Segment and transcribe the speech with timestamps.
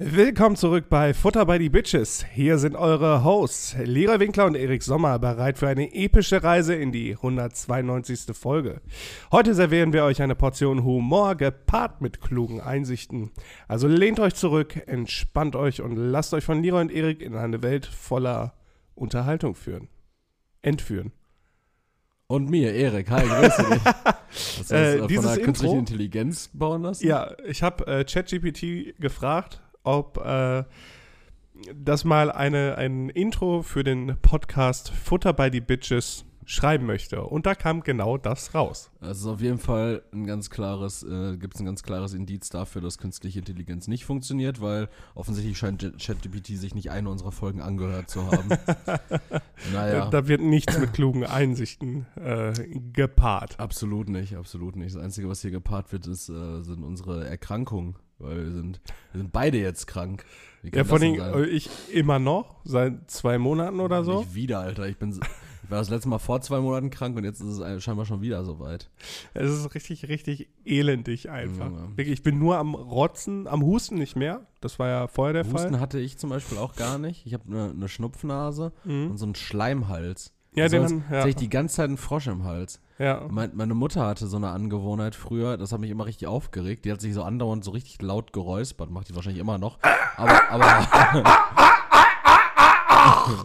[0.00, 2.24] Willkommen zurück bei Futter bei die Bitches.
[2.32, 6.92] Hier sind eure Hosts Lira Winkler und Erik Sommer bereit für eine epische Reise in
[6.92, 8.26] die 192.
[8.32, 8.80] Folge.
[9.32, 13.32] Heute servieren wir euch eine Portion Humor gepaart mit klugen Einsichten.
[13.66, 17.64] Also lehnt euch zurück, entspannt euch und lasst euch von Lira und Erik in eine
[17.64, 18.54] Welt voller
[18.94, 19.88] Unterhaltung führen.
[20.62, 21.10] Entführen.
[22.28, 23.10] Und mir, Erik.
[23.10, 23.84] Hi, grüße dich.
[24.58, 27.04] Hast du Äh, dieses von der künstlichen Intelligenz bauen lassen?
[27.04, 30.64] Ja, ich habe äh, ChatGPT gefragt, ob äh,
[31.74, 37.22] das mal eine, ein Intro für den Podcast Futter bei die Bitches schreiben möchte.
[37.24, 38.90] Und da kam genau das raus.
[39.00, 42.80] Also auf jeden Fall ein ganz klares, äh, gibt es ein ganz klares Indiz dafür,
[42.80, 48.08] dass künstliche Intelligenz nicht funktioniert, weil offensichtlich scheint ChatGPT sich nicht eine unserer Folgen angehört
[48.08, 48.48] zu haben.
[49.74, 50.08] naja.
[50.08, 52.54] Da wird nichts mit klugen Einsichten äh,
[52.94, 53.60] gepaart.
[53.60, 54.94] Absolut nicht, absolut nicht.
[54.94, 57.96] Das Einzige, was hier gepaart wird, ist, äh, sind unsere Erkrankungen.
[58.18, 58.80] Weil wir sind,
[59.12, 60.24] wir sind beide jetzt krank.
[60.62, 64.20] Ja, vor allem ich immer noch, seit zwei Monaten oder so.
[64.20, 64.88] Nicht wieder, Alter.
[64.88, 67.82] Ich bin, ich war das letzte Mal vor zwei Monaten krank und jetzt ist es
[67.84, 68.90] scheinbar schon wieder soweit.
[69.34, 71.70] Es ist richtig, richtig elendig einfach.
[71.70, 72.04] Ja.
[72.04, 74.46] Ich bin nur am Rotzen, am Husten nicht mehr.
[74.60, 75.80] Das war ja vorher der Husten Fall.
[75.80, 77.24] hatte ich zum Beispiel auch gar nicht.
[77.24, 79.12] Ich habe eine ne Schnupfnase Mhm.
[79.12, 80.32] und so einen Schleimhals.
[80.56, 81.26] Ja, also den haben- ja.
[81.26, 82.80] ich die ganze Zeit einen Frosch im Hals.
[82.98, 83.26] Ja.
[83.30, 86.84] Mein, meine Mutter hatte so eine Angewohnheit früher, das hat mich immer richtig aufgeregt.
[86.84, 89.78] Die hat sich so andauernd so richtig laut geräuspert, macht die wahrscheinlich immer noch.
[90.16, 90.88] Aber, aber.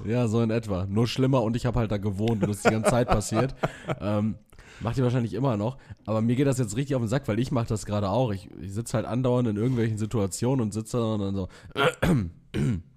[0.06, 0.88] ja, so in etwa.
[0.88, 3.54] Nur schlimmer und ich habe halt da gewohnt und das ist die ganze Zeit passiert.
[4.02, 4.36] Ähm,
[4.80, 5.78] macht die wahrscheinlich immer noch.
[6.06, 8.32] Aber mir geht das jetzt richtig auf den Sack, weil ich mache das gerade auch.
[8.32, 11.48] Ich, ich sitze halt andauernd in irgendwelchen Situationen und sitze dann so.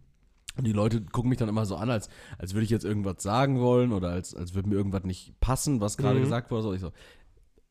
[0.56, 3.22] Und die Leute gucken mich dann immer so an, als, als würde ich jetzt irgendwas
[3.22, 6.22] sagen wollen oder als, als würde mir irgendwas nicht passen, was gerade Mhm.
[6.24, 6.62] gesagt wurde.
[6.62, 6.92] So, ich so,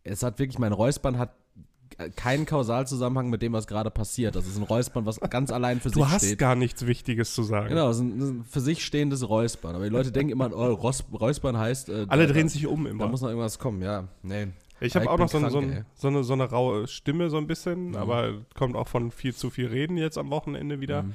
[0.03, 1.35] es hat wirklich, mein Räuspern hat
[2.15, 4.35] keinen Kausalzusammenhang mit dem, was gerade passiert.
[4.35, 6.39] Das ist ein Räuspern, was ganz allein für Du sich hast steht.
[6.39, 7.69] gar nichts Wichtiges zu sagen.
[7.69, 9.75] Genau, es ist ein, ein für sich stehendes Räuspern.
[9.75, 11.89] Aber die Leute denken immer, oh, Räuspern heißt.
[11.89, 13.07] Äh, Alle da, drehen da, sich um Da immer.
[13.07, 14.07] muss noch irgendwas kommen, ja.
[14.23, 14.47] Nee.
[14.81, 15.85] Ich habe auch noch so, eine, so, krank, eine, ey.
[15.95, 17.95] so, eine, so eine raue Stimme so ein bisschen, Mhm.
[17.95, 21.03] aber kommt auch von viel zu viel Reden jetzt am Wochenende wieder.
[21.03, 21.13] Mhm.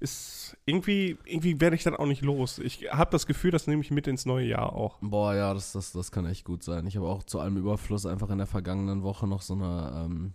[0.00, 2.58] Ist irgendwie, irgendwie werde ich dann auch nicht los.
[2.58, 4.98] Ich habe das Gefühl, das nehme ich mit ins neue Jahr auch.
[5.00, 6.86] Boah, ja, das, das, das kann echt gut sein.
[6.86, 10.32] Ich habe auch zu allem Überfluss einfach in der vergangenen Woche noch so, eine, ähm,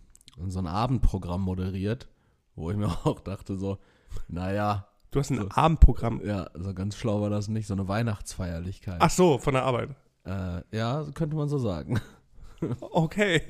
[0.48, 2.10] so ein Abendprogramm moderiert,
[2.56, 3.78] wo ich mir auch dachte, so,
[4.28, 5.48] naja, Du hast ein So.
[5.50, 6.26] Abendprogramm.
[6.26, 8.98] ja, so ganz schlau war das nicht, so eine Weihnachtsfeierlichkeit.
[9.00, 9.92] Ach so, von der Arbeit.
[10.26, 12.00] Äh, ja, könnte man so sagen.
[12.82, 13.42] Okay.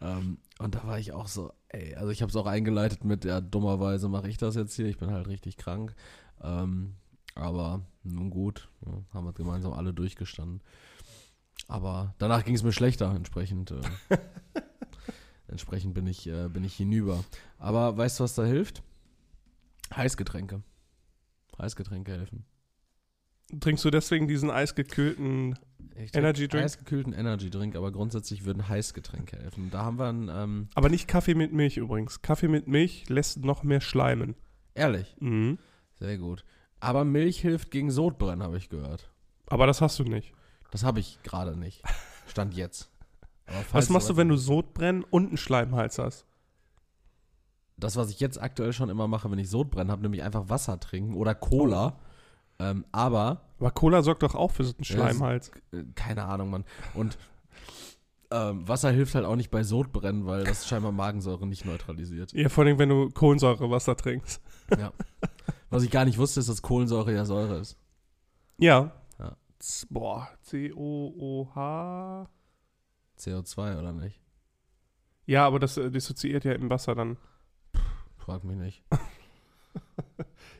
[0.00, 3.24] ähm, und da war ich auch so, ey, also ich habe es auch eingeleitet mit,
[3.24, 5.94] ja, dummerweise mache ich das jetzt hier, ich bin halt richtig krank.
[6.42, 6.94] Ähm,
[7.34, 10.62] aber nun gut, ja, haben wir gemeinsam alle durchgestanden.
[11.68, 13.70] Aber danach ging es mir schlechter, entsprechend.
[13.70, 13.80] Äh,
[15.48, 17.24] entsprechend bin ich, äh, bin ich hinüber.
[17.58, 18.82] Aber weißt du, was da hilft?
[19.94, 20.62] Heißgetränke.
[21.58, 22.44] Heißgetränke helfen.
[23.60, 25.58] Trinkst du deswegen diesen eisgekühlten
[25.96, 26.64] Ich Energy Drink?
[26.64, 29.70] Eisgekühlten Energy Drink, aber grundsätzlich würden Heißgetränke helfen.
[29.70, 32.22] Da haben wir ein, ähm, Aber nicht Kaffee mit Milch übrigens.
[32.22, 34.34] Kaffee mit Milch lässt noch mehr schleimen.
[34.74, 35.58] ehrlich, Mhm.
[35.98, 36.44] sehr gut.
[36.80, 39.10] Aber Milch hilft gegen Sodbrennen, habe ich gehört.
[39.46, 40.32] Aber das hast du nicht.
[40.70, 41.82] Das habe ich gerade nicht.
[42.26, 42.90] Stand jetzt.
[43.72, 46.26] Was machst du, wenn du Sodbrennen und einen Schleimhals hast?
[47.76, 50.78] Das, was ich jetzt aktuell schon immer mache, wenn ich Sodbrennen habe, nämlich einfach Wasser
[50.80, 51.98] trinken oder Cola.
[52.58, 55.50] Ähm, aber, Aber Cola sorgt doch auch für so einen Schleimhals.
[55.72, 56.64] äh, keine Ahnung, Mann.
[56.92, 57.16] Und
[58.30, 62.34] ähm, Wasser hilft halt auch nicht bei Sodbrennen, weil das scheinbar Magensäure nicht neutralisiert.
[62.34, 64.42] Ja, vor allem, wenn du Kohlensäurewasser trinkst.
[64.78, 64.92] Ja.
[65.70, 67.78] Was ich gar nicht wusste, ist, dass Kohlensäure ja Säure ist.
[68.58, 68.92] Ja.
[69.18, 69.34] Ja.
[69.88, 72.28] Boah, C-O-O-H.
[73.18, 74.20] CO2 oder nicht?
[75.24, 77.16] Ja, aber das äh, dissoziiert ja im Wasser dann.
[78.18, 78.84] Frag mich nicht.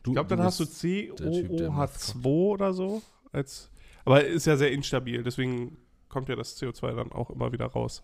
[0.06, 3.02] Ich glaube, dann hast du bist- Typ, der immer COOH2 oder so.
[3.32, 3.70] Als,
[4.04, 5.76] aber ist ja sehr instabil, deswegen
[6.08, 8.02] kommt ja das CO2 dann auch immer wieder raus.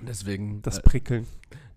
[0.00, 1.26] Deswegen, Das äh, Prickeln.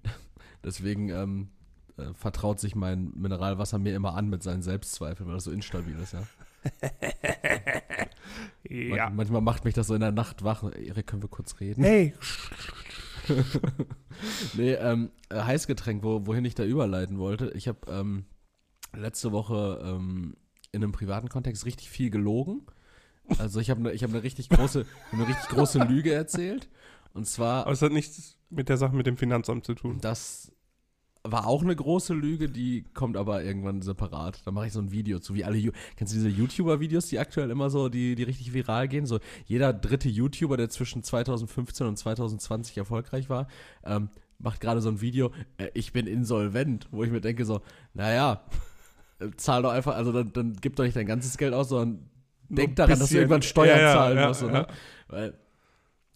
[0.63, 1.49] deswegen ähm,
[1.97, 5.97] äh, vertraut sich mein Mineralwasser mir immer an mit seinen Selbstzweifeln, weil das so instabil
[5.99, 6.19] ist, ja.
[6.21, 6.29] Man-
[8.97, 9.09] Ja.
[9.11, 10.63] Manchmal macht mich das so in der Nacht wach.
[10.63, 11.83] Erik, können wir kurz reden?
[11.83, 12.13] Hey,
[14.55, 17.51] Nee, ähm, äh, Heißgetränk, wo, wohin ich da überleiten wollte.
[17.55, 18.25] Ich habe ähm,
[18.97, 20.35] letzte Woche ähm,
[20.71, 22.61] in einem privaten Kontext richtig viel gelogen.
[23.39, 26.69] Also ich habe eine ich hab ne richtig große, eine richtig große Lüge erzählt.
[27.13, 29.97] Und zwar aber es hat nichts mit der Sache mit dem Finanzamt zu tun.
[30.01, 30.51] Das
[31.27, 34.41] war auch eine große Lüge, die kommt aber irgendwann separat.
[34.45, 37.49] Da mache ich so ein Video zu, wie alle, kennst du diese YouTuber-Videos, die aktuell
[37.49, 39.07] immer so, die, die richtig viral gehen?
[39.07, 43.47] So jeder dritte YouTuber, der zwischen 2015 und 2020 erfolgreich war,
[43.83, 47.61] ähm, macht gerade so ein Video, äh, ich bin insolvent, wo ich mir denke so,
[47.93, 48.43] naja,
[49.37, 52.09] zahl doch einfach, also dann, dann gib doch nicht dein ganzes Geld aus, sondern
[52.49, 53.19] denk daran, dass du bisschen.
[53.19, 54.41] irgendwann Steuern Ja, zahlen ja, musst.
[54.41, 54.47] ja.
[54.47, 54.67] Ne?
[55.07, 55.33] Weil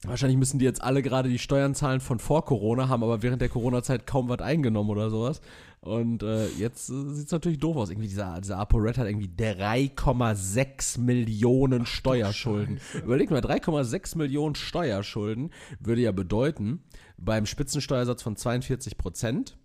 [0.04, 3.42] wahrscheinlich müssen die jetzt alle gerade die Steuern zahlen von vor Corona, haben aber während
[3.42, 5.42] der Corona-Zeit kaum was eingenommen oder sowas.
[5.82, 7.90] Und äh, jetzt äh, sieht es natürlich doof aus.
[7.90, 12.80] Irgendwie dieser, dieser ApoRed hat irgendwie 3,6 Millionen Steuerschulden.
[13.04, 16.84] Überleg mal, 3,6 Millionen Steuerschulden würde ja bedeuten,
[17.18, 19.58] beim Spitzensteuersatz von 42 Prozent,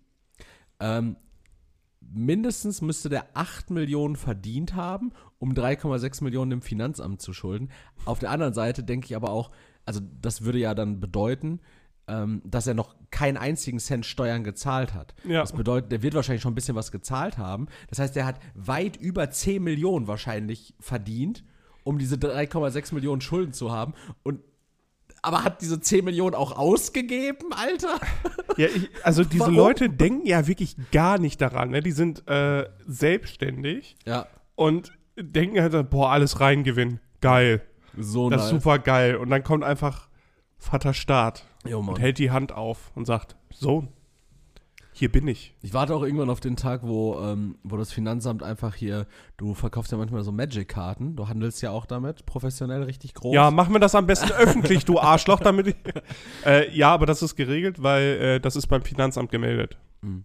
[0.79, 1.17] ähm,
[2.13, 7.69] mindestens müsste der 8 Millionen verdient haben, um 3,6 Millionen dem Finanzamt zu schulden.
[8.05, 9.51] Auf der anderen Seite denke ich aber auch,
[9.85, 11.59] also das würde ja dann bedeuten,
[12.07, 15.15] ähm, dass er noch keinen einzigen Cent Steuern gezahlt hat.
[15.23, 15.41] Ja.
[15.41, 17.67] Das bedeutet, der wird wahrscheinlich schon ein bisschen was gezahlt haben.
[17.89, 21.43] Das heißt, der hat weit über 10 Millionen wahrscheinlich verdient,
[21.83, 23.93] um diese 3,6 Millionen Schulden zu haben.
[24.23, 24.39] Und
[25.25, 27.99] aber hat diese 10 Millionen auch ausgegeben, Alter?
[28.57, 29.55] Ja, ich, also diese Warum?
[29.55, 31.71] Leute denken ja wirklich gar nicht daran.
[31.71, 31.81] Ne?
[31.81, 36.99] Die sind äh, selbstständig Ja, und denken halt, boah, alles reingewinn.
[37.21, 37.61] Geil.
[37.97, 39.15] so Das ist super geil.
[39.15, 40.09] Und dann kommt einfach
[40.57, 43.89] Vater Staat Jo, und hält die Hand auf und sagt, Sohn,
[44.97, 45.53] hier bin ich.
[45.61, 49.53] Ich warte auch irgendwann auf den Tag, wo, ähm, wo das Finanzamt einfach hier, du
[49.53, 53.35] verkaufst ja manchmal so Magic-Karten, du handelst ja auch damit, professionell richtig groß.
[53.35, 55.75] Ja, mach mir das am besten öffentlich, du Arschloch, damit ich.
[56.45, 59.77] Äh, ja, aber das ist geregelt, weil äh, das ist beim Finanzamt gemeldet.
[60.01, 60.23] Mhm.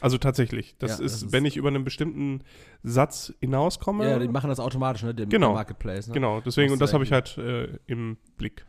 [0.00, 0.76] Also tatsächlich.
[0.78, 2.40] Das, Ja, ist, das ist- wenn ich über einen bestimmten
[2.82, 4.08] Satz hinauskomme.
[4.08, 5.14] Ja, die machen das automatisch, ne?
[5.14, 5.52] Dem Genau.
[5.52, 6.14] Marketplace, ne?
[6.14, 8.64] genau, deswegen, und das habe ich halt äh, im Blick.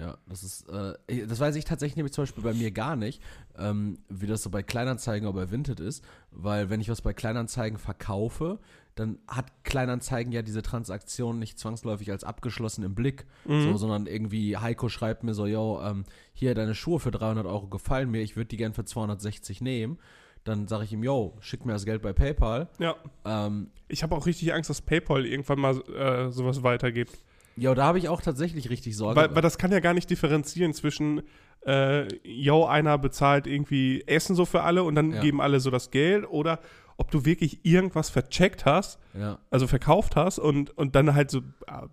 [0.00, 3.20] Ja, das ist, äh, das weiß ich tatsächlich nämlich zum Beispiel bei mir gar nicht,
[3.58, 7.12] ähm, wie das so bei Kleinanzeigen oder bei Vinted ist, weil wenn ich was bei
[7.12, 8.58] Kleinanzeigen verkaufe,
[8.94, 14.56] dann hat Kleinanzeigen ja diese Transaktion nicht zwangsläufig als abgeschlossen im Blick, so, sondern irgendwie
[14.56, 18.36] Heiko schreibt mir so, yo, ähm, hier deine Schuhe für 300 Euro gefallen mir, ich
[18.36, 19.98] würde die gern für 260 nehmen.
[20.44, 22.68] Dann sage ich ihm, yo, schick mir das Geld bei PayPal.
[22.78, 22.96] Ja.
[23.26, 27.18] Ähm, Ich habe auch richtig Angst, dass PayPal irgendwann mal äh, sowas weitergibt.
[27.56, 29.20] Ja, da habe ich auch tatsächlich richtig Sorge.
[29.20, 31.22] Weil, weil das kann ja gar nicht differenzieren zwischen,
[31.66, 35.20] äh, yo, einer bezahlt irgendwie Essen so für alle und dann Ja.
[35.20, 36.60] geben alle so das Geld oder
[36.96, 39.38] ob du wirklich irgendwas vercheckt hast, ja.
[39.50, 41.88] also verkauft hast und, und dann halt so äh,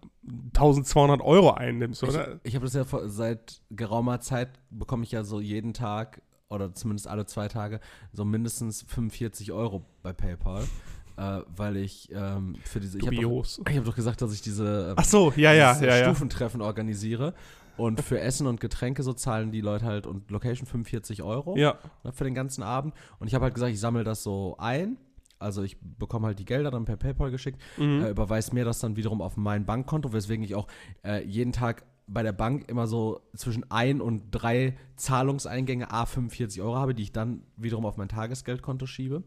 [0.53, 2.35] 1200 Euro einnimmst, oder?
[2.43, 6.21] Ich, ich habe das ja vor, seit geraumer Zeit bekomme ich ja so jeden Tag
[6.49, 7.79] oder zumindest alle zwei Tage
[8.13, 10.65] so mindestens 45 Euro bei PayPal,
[11.17, 12.97] äh, weil ich ähm, für diese.
[12.99, 15.95] Ich habe doch, hab doch gesagt, dass ich diese, äh, Ach so, ja, ja, ja,
[15.97, 16.03] ja.
[16.05, 17.33] Stufentreffen organisiere.
[17.75, 21.77] Und für Essen und Getränke so zahlen die Leute halt und Location 45 Euro Ja,
[22.03, 22.95] ne, für den ganzen Abend.
[23.19, 24.97] Und ich habe halt gesagt, ich sammle das so ein.
[25.37, 28.01] Also ich bekomme halt die Gelder dann per PayPal geschickt, Mhm.
[28.03, 30.65] äh, überweise mir das dann wiederum auf mein Bankkonto, weswegen ich auch
[31.05, 36.61] äh, jeden Tag bei der Bank immer so zwischen ein und drei Zahlungseingänge A 45
[36.63, 39.21] Euro habe, die ich dann wiederum auf mein Tagesgeldkonto schiebe.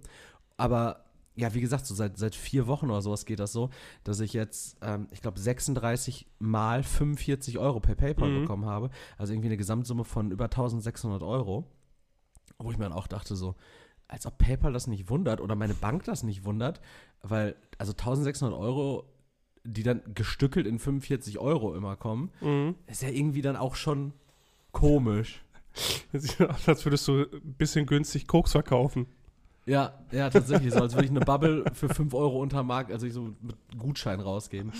[0.56, 1.04] Aber
[1.40, 3.70] ja, wie gesagt, so seit, seit vier Wochen oder sowas geht das so,
[4.04, 8.40] dass ich jetzt, ähm, ich glaube, 36 mal 45 Euro per PayPal Mhm.
[8.42, 8.90] bekommen habe.
[9.18, 11.64] Also irgendwie eine Gesamtsumme von über 1600 Euro.
[12.58, 13.54] Wo ich mir dann auch dachte, so,
[14.06, 16.80] als ob PayPal das nicht wundert oder meine Bank das nicht wundert,
[17.22, 19.04] weil, also 1600 Euro,
[19.64, 22.74] die dann gestückelt in 45 Euro immer kommen, mhm.
[22.86, 24.12] ist ja irgendwie dann auch schon
[24.72, 25.42] komisch.
[26.12, 29.06] Das sieht aus, als würdest du ein bisschen günstig Koks verkaufen.
[29.66, 30.72] Ja, ja, tatsächlich.
[30.72, 33.56] So, als würde ich eine Bubble für 5 Euro unter Markt, also ich so mit
[33.78, 34.72] Gutschein rausgeben.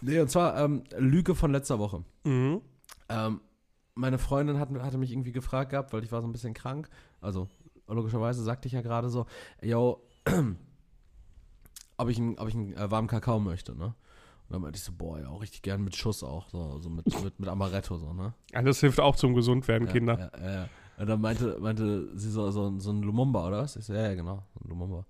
[0.00, 2.02] Nee, und zwar ähm, Lüge von letzter Woche.
[2.24, 2.60] Mhm.
[3.08, 3.40] Ähm,
[3.94, 6.88] meine Freundin hat, hatte mich irgendwie gefragt gehabt, weil ich war so ein bisschen krank.
[7.20, 7.48] Also,
[7.88, 9.26] logischerweise sagte ich ja gerade so,
[9.62, 10.02] yo,
[11.96, 13.94] ob ich einen, ob ich einen äh, warmen Kakao möchte, ne?
[14.48, 16.88] Und dann meinte ich so, boah, ja, auch richtig gern mit Schuss auch, so, so
[16.88, 18.32] mit, mit, mit Amaretto, so, ne?
[18.52, 20.18] Ja, das hilft auch zum Gesundwerden, Ja, Kinder.
[20.18, 20.68] Ja, ja, ja.
[20.98, 23.76] Und dann meinte, meinte sie so, so, so ein Lumumba, oder was?
[23.76, 25.04] Ich so, ja, ja, genau, so ein Lumumba.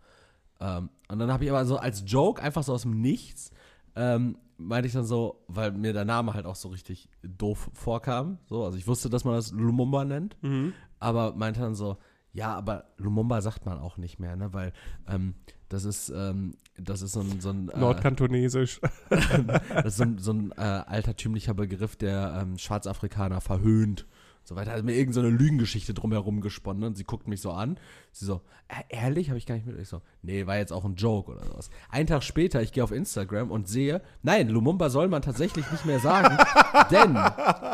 [0.60, 3.50] Ähm, und dann habe ich aber so als Joke, einfach so aus dem Nichts,
[3.94, 8.38] ähm, meinte ich dann so, weil mir der Name halt auch so richtig doof vorkam.
[8.46, 10.72] So, also ich wusste, dass man das Lumumba nennt, Mhm.
[10.98, 11.98] aber meinte dann so,
[12.32, 14.52] ja, aber Lumumba sagt man auch nicht mehr, ne?
[14.52, 14.72] Weil
[15.08, 15.34] ähm,
[15.70, 18.80] das ist, ähm, das ist so ein, so ein äh, Nordkantonesisch.
[19.08, 24.06] das ist so ein, so ein äh, altertümlicher Begriff, der ähm, Schwarzafrikaner verhöhnt.
[24.48, 24.70] So weiter.
[24.70, 26.84] Hat mir irgendeine so eine Lügengeschichte drumherum gesponnen.
[26.84, 27.78] Und sie guckt mich so an.
[28.12, 29.28] Sie so, äh, ehrlich?
[29.28, 29.76] Habe ich gar nicht mit.
[29.76, 31.68] Ich so, nee, war jetzt auch ein Joke oder sowas.
[31.90, 35.84] Einen Tag später, ich gehe auf Instagram und sehe, nein, Lumumba soll man tatsächlich nicht
[35.84, 36.38] mehr sagen.
[36.92, 37.18] denn,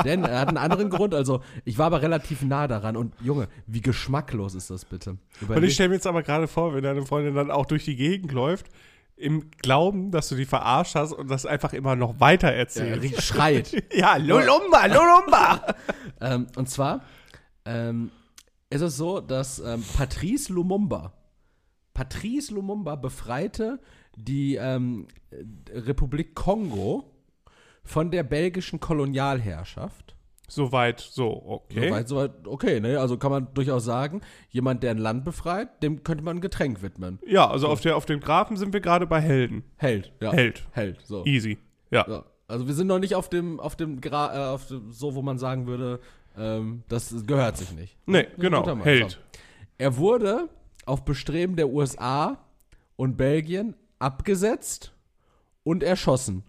[0.07, 1.14] denn er hat einen anderen Grund.
[1.14, 2.97] Also, ich war aber relativ nah daran.
[2.97, 5.11] Und Junge, wie geschmacklos ist das bitte?
[5.11, 7.85] Und Überleg- ich stelle mir jetzt aber gerade vor, wenn deine Freundin dann auch durch
[7.85, 8.71] die Gegend läuft,
[9.23, 13.02] im Glauben, dass du die verarscht hast und das einfach immer noch weiter ja, erzählst.
[13.02, 13.85] richtig schreit.
[13.95, 15.75] Ja, Lulumba, Lulumba!
[16.21, 17.02] Ähm, und zwar,
[17.64, 18.12] ähm,
[18.71, 21.12] ist es so, dass ähm, Patrice Lumumba,
[21.95, 23.81] Patrice Lumumba befreite
[24.17, 25.09] die ähm,
[25.69, 27.11] Republik Kongo
[27.83, 30.14] von der belgischen Kolonialherrschaft.
[30.52, 31.88] Soweit, so, okay.
[31.88, 33.00] Soweit, soweit, okay, ne?
[33.00, 36.82] Also kann man durchaus sagen, jemand, der ein Land befreit, dem könnte man ein Getränk
[36.82, 37.18] widmen.
[37.26, 39.64] Ja, also auf, der, auf dem Grafen sind wir gerade bei Helden.
[39.76, 40.30] Held, ja.
[40.30, 40.66] Held.
[40.73, 41.25] Held, so.
[41.25, 41.56] Easy.
[41.90, 42.04] Ja.
[42.06, 42.23] so.
[42.49, 45.23] Also wir sind noch nicht auf dem, auf dem, Gra äh, auf dem so, wo
[45.23, 46.00] man sagen würde,
[46.37, 47.97] ähm, das gehört sich nicht.
[48.04, 48.66] Nee, genau.
[48.85, 49.12] Held.
[49.12, 49.18] So.
[49.78, 50.50] Er wurde
[50.85, 52.44] auf Bestreben der USA
[52.97, 54.92] und Belgien abgesetzt
[55.64, 56.44] und erschossen.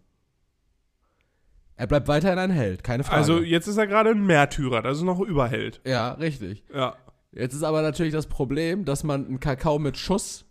[1.75, 3.17] Er bleibt weiterhin ein Held, keine Frage.
[3.17, 5.81] Also jetzt ist er gerade ein Märtyrer, das ist noch Überheld.
[5.85, 6.63] ja, richtig.
[6.73, 6.95] Ja.
[7.31, 10.45] Jetzt ist aber natürlich das Problem, dass man einen Kakao mit Schuss,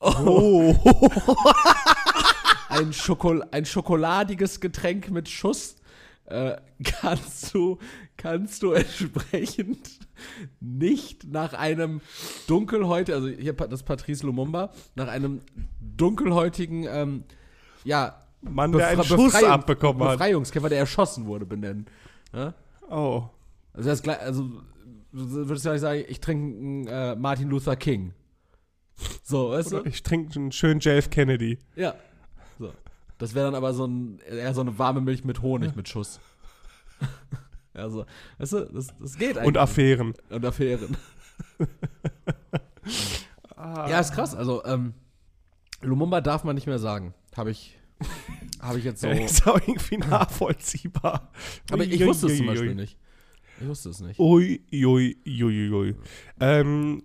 [0.00, 0.74] Oh.
[2.68, 5.76] ein, Schokol ein schokoladiges Getränk mit Schuss,
[6.26, 7.78] äh, kannst du,
[8.16, 9.98] kannst du entsprechend
[10.60, 12.00] nicht nach einem
[12.46, 15.40] dunkelhäutigen, also hier das Patrice Lumumba, nach einem
[15.80, 17.24] dunkelhäutigen, ähm,
[17.84, 18.20] ja,
[18.50, 20.12] Mann, der einen Befre- Schuss Befreiung- abbekommen hat.
[20.18, 21.86] Befreiungskämpfer, der erschossen wurde, benennen.
[22.32, 22.54] Ja?
[22.90, 23.24] Oh.
[23.72, 24.42] Also das also
[25.12, 28.12] du würdest ja nicht sagen, ich trinke einen äh, Martin Luther King.
[29.22, 29.82] So, weißt du?
[29.84, 31.58] Ich trinke einen schönen JF Kennedy.
[31.74, 31.94] Ja.
[32.58, 32.72] So.
[33.18, 36.20] Das wäre dann aber so ein, eher so eine warme Milch mit Honig mit Schuss.
[37.74, 38.06] also,
[38.38, 39.48] weißt du, das, das geht eigentlich.
[39.48, 40.14] Und Affären.
[40.30, 40.96] Und Affären.
[43.56, 44.34] Ja, ist krass.
[44.34, 44.92] Also, ähm,
[45.80, 47.14] Lumumba darf man nicht mehr sagen.
[47.36, 47.78] Habe ich,
[48.60, 49.08] habe ich jetzt so.
[49.10, 51.30] Ist auch irgendwie nachvollziehbar.
[51.70, 52.74] Aber ich Ui, wusste es ui, zum ui, Beispiel ui.
[52.74, 52.98] nicht.
[53.60, 54.18] Ich wusste es nicht.
[54.18, 55.94] Ui, ui, ui, ui.
[56.40, 57.02] Ähm,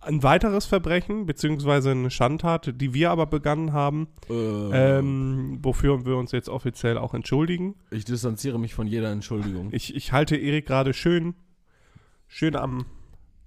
[0.00, 6.16] ein weiteres Verbrechen, beziehungsweise eine Schandtat, die wir aber begangen haben, Äh, ähm, wofür wir
[6.16, 7.76] uns jetzt offiziell auch entschuldigen.
[7.90, 9.70] ich distanziere mich von jeder Entschuldigung.
[9.72, 11.34] Ich, ich halte Erik gerade schön,
[12.26, 12.84] schön am,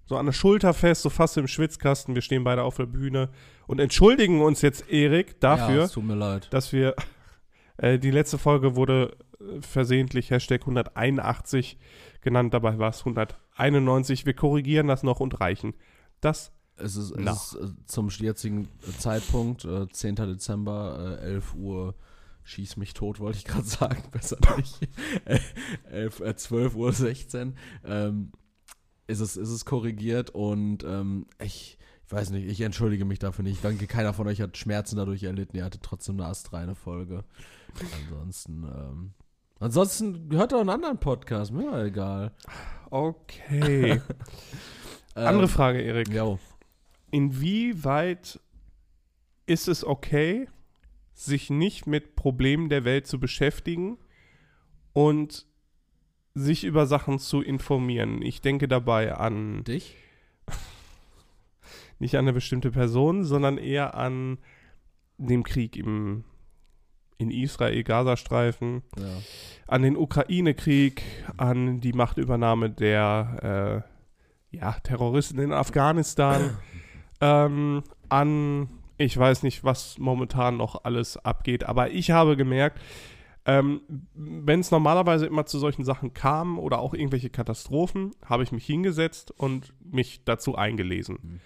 [0.08, 2.16] so an der Schulter fest, so fast im Schwitzkasten.
[2.16, 3.30] Wir stehen beide auf der Bühne
[3.68, 6.48] und entschuldigen uns jetzt, Erik, Ja, dafür, leid.
[6.52, 6.96] dass wir,
[7.78, 11.78] äh, die letzte Folge wurde äh, versehentlich Hashtag 181
[12.22, 14.26] genannt, dabei war es 191.
[14.26, 15.74] Wir korrigieren das noch und reichen.
[16.22, 20.16] Das, Es ist, es ist äh, zum jetzigen Zeitpunkt, äh, 10.
[20.16, 21.96] Dezember, äh, 11 Uhr,
[22.44, 24.80] schieß mich tot, wollte ich gerade sagen, besser nicht.
[25.26, 25.40] Äh,
[25.92, 27.56] 11, äh, 12 Uhr 16
[27.86, 28.32] ähm,
[29.08, 33.44] ist, es, ist es korrigiert und ähm, ich, ich weiß nicht, ich entschuldige mich dafür
[33.44, 33.56] nicht.
[33.56, 35.58] Ich denke, keiner von euch hat Schmerzen dadurch erlitten.
[35.58, 37.26] Ihr hattet trotzdem eine astreine Folge.
[38.02, 39.14] Ansonsten, ähm,
[39.60, 42.32] ansonsten hört doch einen anderen Podcast, mir mal egal.
[42.90, 44.02] okay.
[45.16, 46.10] Ähm, Andere Frage, Erik.
[46.10, 46.38] Jo.
[47.10, 48.40] Inwieweit
[49.48, 50.48] ist es okay,
[51.16, 53.98] sich nicht mit Problemen der Welt zu beschäftigen
[54.94, 55.48] und
[56.36, 58.22] sich über Sachen zu informieren?
[58.22, 59.96] Ich denke dabei an Dich?
[62.00, 64.38] Nicht an eine bestimmte Person, sondern eher an
[65.18, 66.24] den Krieg im,
[67.18, 69.06] in Israel, Gazastreifen, Ja.
[69.68, 71.04] an den Ukraine-Krieg,
[71.38, 73.84] an die Machtübernahme der
[74.52, 76.58] äh, ja, Terroristen in Afghanistan,
[77.22, 82.82] ähm, an ich weiß nicht, was momentan noch alles abgeht, aber ich habe gemerkt,
[83.46, 83.82] ähm,
[84.14, 88.66] wenn es normalerweise immer zu solchen Sachen kam oder auch irgendwelche Katastrophen, habe ich mich
[88.66, 91.20] hingesetzt und mich dazu eingelesen.
[91.22, 91.40] Mhm.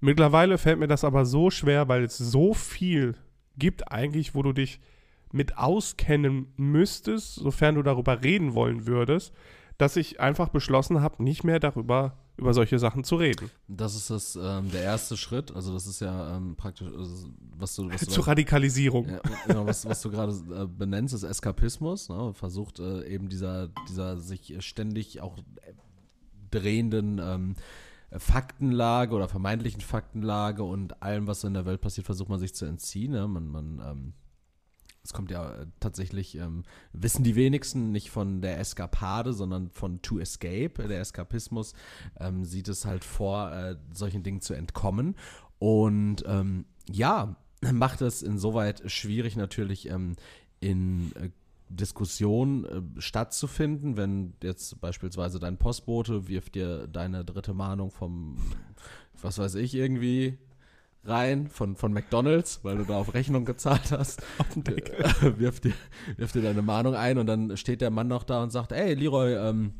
[0.00, 3.14] Mittlerweile fällt mir das aber so schwer, weil es so viel
[3.58, 4.80] gibt eigentlich, wo du dich
[5.32, 9.32] mit auskennen müsstest, sofern du darüber reden wollen würdest,
[9.78, 13.50] dass ich einfach beschlossen habe, nicht mehr darüber über solche Sachen zu reden.
[13.68, 15.54] Das ist das, ähm, der erste Schritt.
[15.54, 17.28] Also das ist ja ähm, praktisch, also,
[17.58, 19.08] was du, was du, Zur Radikalisierung.
[19.08, 22.08] ja, genau, was, was du gerade äh, benennst, ist Eskapismus.
[22.08, 22.32] Ne?
[22.32, 25.36] Versucht äh, eben dieser, dieser sich ständig auch
[26.50, 27.54] drehenden ähm,
[28.16, 32.54] Faktenlage oder vermeintlichen Faktenlage und allem, was so in der Welt passiert, versucht man sich
[32.54, 33.12] zu entziehen.
[33.12, 33.28] Ne?
[33.28, 34.12] Man, man ähm,
[35.02, 40.02] es kommt ja äh, tatsächlich, ähm, wissen die wenigsten, nicht von der Eskapade, sondern von
[40.02, 40.88] To Escape.
[40.88, 41.74] Der Eskapismus
[42.18, 45.16] ähm, sieht es halt vor, äh, solchen Dingen zu entkommen.
[45.58, 47.36] Und ähm, ja,
[47.72, 50.16] macht es insoweit schwierig natürlich ähm,
[50.60, 51.30] in äh,
[51.70, 58.36] Diskussion äh, stattzufinden, wenn jetzt beispielsweise dein Postbote wirft dir deine dritte Mahnung vom,
[59.22, 60.38] was weiß ich, irgendwie
[61.04, 64.22] rein von, von McDonalds, weil du da auf Rechnung gezahlt hast.
[65.36, 65.72] wirft, dir,
[66.16, 68.94] wirft dir deine Mahnung ein und dann steht der Mann noch da und sagt, ey
[68.94, 69.74] Leroy, ähm,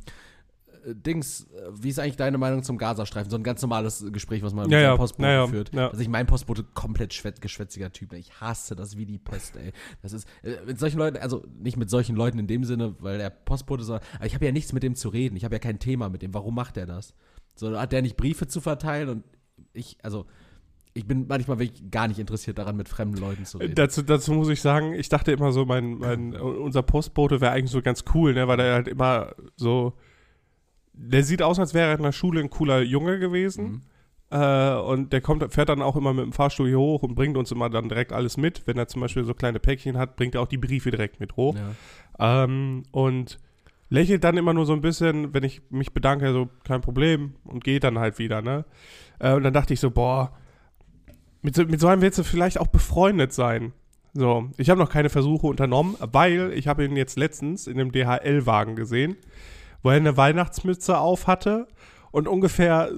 [0.86, 3.30] Dings, äh, wie ist eigentlich deine Meinung zum Gazastreifen?
[3.30, 5.74] So ein ganz normales Gespräch, was man Ja, mit ja, seinem Postboten ja, ja, führt.
[5.74, 5.88] ja.
[5.88, 8.12] Also ich mein Postbote komplett schwät, geschwätziger Typ.
[8.12, 8.18] ne?
[8.18, 9.72] Ich hasse das wie die Pest, ey.
[10.02, 13.18] Das ist äh, mit solchen Leuten, also nicht mit solchen Leuten in dem Sinne, weil
[13.18, 15.36] der Postbote so, aber ich habe ja nichts mit dem zu reden.
[15.36, 16.34] Ich habe ja kein Thema mit dem.
[16.34, 17.14] Warum macht er das?
[17.54, 19.24] So hat der nicht Briefe zu verteilen und
[19.72, 20.26] ich, also
[20.92, 23.74] ich bin manchmal wirklich gar nicht interessiert daran, mit fremden Leuten zu reden.
[23.76, 27.70] Dazu, dazu muss ich sagen, ich dachte immer so, mein, mein, unser Postbote wäre eigentlich
[27.70, 29.92] so ganz cool, ne, weil er halt immer so,
[31.02, 33.64] der sieht aus, als wäre er in der Schule ein cooler Junge gewesen.
[33.64, 33.80] Mhm.
[34.30, 37.36] Äh, und der kommt, fährt dann auch immer mit dem Fahrstuhl hier hoch und bringt
[37.36, 38.66] uns immer dann direkt alles mit.
[38.66, 41.36] Wenn er zum Beispiel so kleine Päckchen hat, bringt er auch die Briefe direkt mit
[41.36, 41.56] hoch.
[41.56, 42.44] Ja.
[42.44, 43.38] Ähm, und
[43.88, 47.64] lächelt dann immer nur so ein bisschen, wenn ich mich bedanke, so kein Problem und
[47.64, 48.64] geht dann halt wieder, ne?
[49.18, 50.32] Äh, und dann dachte ich so, boah,
[51.42, 53.72] mit so, mit so einem willst du vielleicht auch befreundet sein.
[54.12, 57.90] So, ich habe noch keine Versuche unternommen, weil ich habe ihn jetzt letztens in dem
[57.90, 59.16] DHL-Wagen gesehen,
[59.82, 61.68] wo er eine Weihnachtsmütze auf hatte
[62.10, 62.90] und ungefähr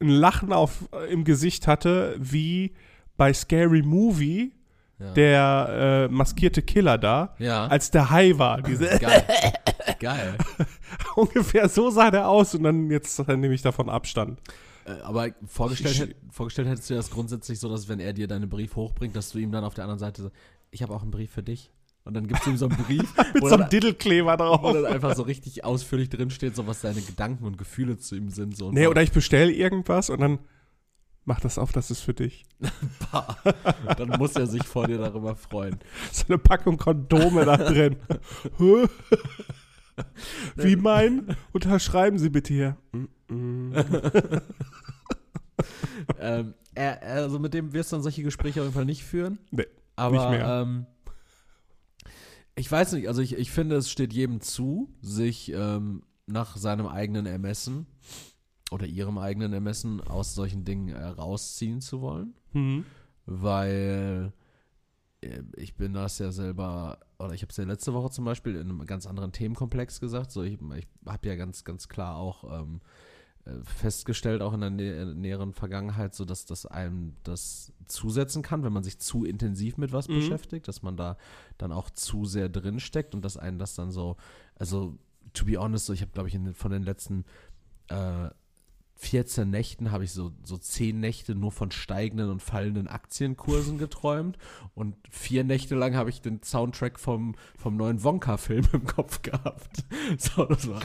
[0.00, 2.74] ein Lachen auf, im Gesicht hatte, wie
[3.16, 4.52] bei Scary Movie
[4.98, 5.12] Ja.
[5.12, 7.66] der äh, maskierte Killer da, ja.
[7.66, 8.62] als der Hai war.
[8.62, 9.24] Diese Geil.
[9.98, 10.38] Geil.
[11.16, 14.40] ungefähr so sah der aus und dann jetzt äh, nehme ich davon Abstand.
[14.86, 18.48] Äh, Aber vorgestellt, hätt, vorgestellt hättest du das grundsätzlich so, dass wenn er dir deinen
[18.48, 20.30] Brief hochbringt, dass du ihm dann auf der anderen Seite so,
[20.70, 21.70] ich habe auch einen Brief für dich.
[22.04, 24.72] Und dann gibst du ihm so einen Brief, Mit wo, so einem Diddlekleber wo drauf.
[24.72, 28.56] dann einfach so richtig ausführlich drinsteht, so was seine Gedanken und Gefühle zu ihm sind.
[28.56, 30.38] So Nee, oder ich bestelle irgendwas und dann
[31.24, 32.46] mach das auf, das ist für dich.
[33.96, 35.78] Dann muss er sich vor dir darüber freuen.
[36.10, 37.96] So eine Packung Kondome da drin.
[40.56, 41.36] Wie mein?
[41.52, 42.76] Unterschreiben Sie bitte hier.
[42.92, 43.74] Mm, mm.
[46.18, 49.38] ähm, also mit dem wirst du dann solche Gespräche auf jeden Fall nicht führen.
[49.50, 49.66] Nee,
[49.96, 50.62] aber, nicht mehr.
[50.62, 50.86] Ähm,
[52.60, 56.86] ich weiß nicht, also ich, ich finde, es steht jedem zu, sich ähm, nach seinem
[56.86, 57.86] eigenen Ermessen
[58.70, 62.84] oder ihrem eigenen Ermessen aus solchen Dingen äh, rausziehen zu wollen, Hm.
[63.24, 64.34] weil
[65.22, 68.54] äh, ich bin das ja selber, oder ich habe es ja letzte Woche zum Beispiel
[68.56, 72.60] in einem ganz anderen Themenkomplex gesagt, so ich, ich habe ja ganz, ganz klar auch
[72.60, 73.09] ähm, äh,
[73.64, 78.72] festgestellt, auch in der nä näheren Vergangenheit, so dass das einem das zusetzen kann, wenn
[78.72, 80.14] man sich zu intensiv mit was Mhm.
[80.16, 81.16] beschäftigt, dass man da
[81.58, 84.16] dann auch zu sehr drin steckt und dass einen das dann so,
[84.56, 84.98] also
[85.32, 87.24] to be honest, so ich habe glaube ich in, von den letzten
[87.88, 88.28] äh,
[89.02, 94.36] 14 Nächten habe ich so, so 10 Nächte nur von steigenden und fallenden Aktienkursen geträumt
[94.74, 99.84] und vier Nächte lang habe ich den Soundtrack vom, vom neuen Wonka-Film im Kopf gehabt.
[100.18, 100.80] So, das war,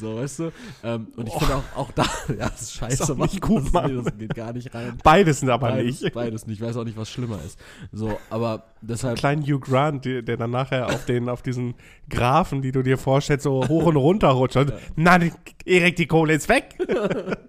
[0.00, 0.52] so, weißt du?
[0.82, 3.72] Ähm, und ich finde auch, auch da, ja, das ist scheiße, auch nicht gut, das,
[3.72, 4.04] Mann.
[4.04, 4.98] das geht gar nicht rein.
[5.04, 6.12] Beides sind aber Beides, nicht.
[6.14, 6.60] beides nicht.
[6.60, 7.58] Ich weiß auch nicht, was schlimmer ist.
[7.92, 11.74] So, aber deshalb, Kleinen Hugh Grant, der, dann nachher auf, den, auf diesen
[12.10, 14.58] Graphen, die du dir vorstellst, so hoch und runter rutscht.
[14.96, 15.32] Na, die-
[15.64, 16.74] Erik, die Kohle ist weg.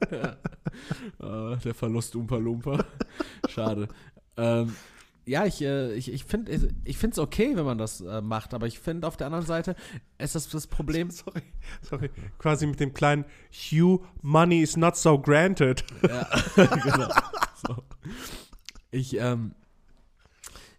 [1.20, 2.86] äh, der Verlust Umpa Lumpa.
[3.50, 3.88] Schade.
[4.38, 4.74] ähm,
[5.28, 8.68] ja, ich, äh, ich, ich finde ich es okay, wenn man das äh, macht, aber
[8.68, 9.76] ich finde auf der anderen Seite
[10.20, 11.10] ist das das Problem.
[11.12, 11.42] Sorry,
[11.82, 12.10] sorry.
[12.38, 15.84] Quasi mit dem kleinen Hugh, money is not so granted.
[16.08, 17.10] Ja, genau.
[17.66, 17.84] So.
[18.92, 19.56] Ich, ähm,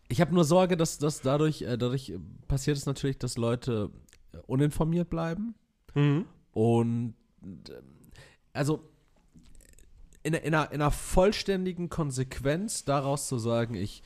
[0.09, 2.13] ich habe nur Sorge, dass, dass dadurch, äh, dadurch
[2.47, 3.91] passiert es natürlich, dass Leute
[4.33, 5.55] äh, uninformiert bleiben.
[5.95, 6.27] Mhm.
[6.53, 7.65] Und ähm,
[8.53, 8.89] also
[10.27, 14.03] in, in, einer, in einer vollständigen Konsequenz daraus zu sagen, ich,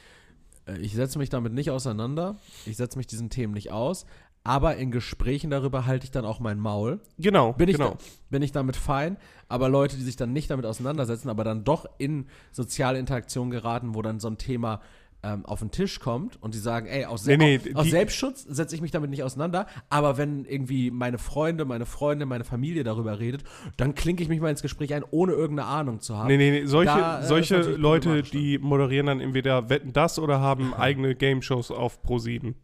[0.67, 4.05] äh, ich setze mich damit nicht auseinander, ich setze mich diesen Themen nicht aus,
[4.45, 7.01] aber in Gesprächen darüber halte ich dann auch mein Maul.
[7.19, 7.91] Genau, Bin ich, genau.
[7.93, 9.17] da, bin ich damit fein,
[9.49, 13.95] aber Leute, die sich dann nicht damit auseinandersetzen, aber dann doch in soziale Interaktion geraten,
[13.95, 14.83] wo dann so ein Thema
[15.23, 18.43] ähm, auf den Tisch kommt und die sagen, ey, aus, Nee, nee, aus, aus Selbstschutz
[18.43, 22.85] setze ich mich damit nicht auseinander, aber wenn irgendwie meine Freunde, meine Freunde, meine Familie
[22.85, 23.45] darüber redet,
[23.77, 26.29] dann klinke ich mich mal ins Gespräch ein, ohne irgendeine Ahnung zu haben.
[26.29, 26.67] Nee, nee, nee.
[26.67, 31.71] Solche, Da, äh, solche Leute, die moderieren dann entweder Wetten das oder haben eigene Game-Shows
[31.71, 32.55] auf Pro7.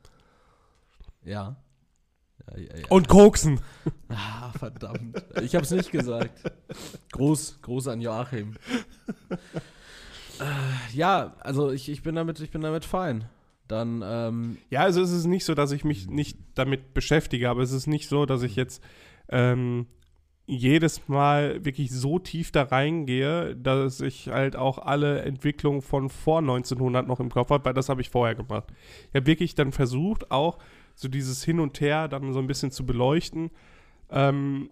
[1.25, 1.57] Ja.
[2.49, 2.87] Ja, ja, ja.
[2.89, 3.61] Und koksen.
[4.09, 5.23] Ah, verdammt.
[5.43, 6.31] Ich habe es nicht gesagt.
[7.13, 8.55] Gruß, Gruß an Joachim.
[10.41, 13.25] Äh, ja, also ich, ich bin damit, ich bin damit fein.
[13.69, 17.63] Dann, ähm, Ja, also es ist nicht so, dass ich mich nicht damit beschäftige, aber
[17.63, 18.83] es ist nicht so, dass ich jetzt
[19.29, 19.87] ähm,
[20.47, 26.39] jedes Mal wirklich so tief da reingehe, dass ich halt auch alle Entwicklungen von vor
[26.39, 28.69] 1900 noch im Kopf habe, weil das habe ich vorher gemacht.
[29.09, 30.59] Ich habe wirklich dann versucht, auch
[30.95, 33.51] so dieses Hin und Her dann so ein bisschen zu beleuchten.
[34.09, 34.71] Ähm,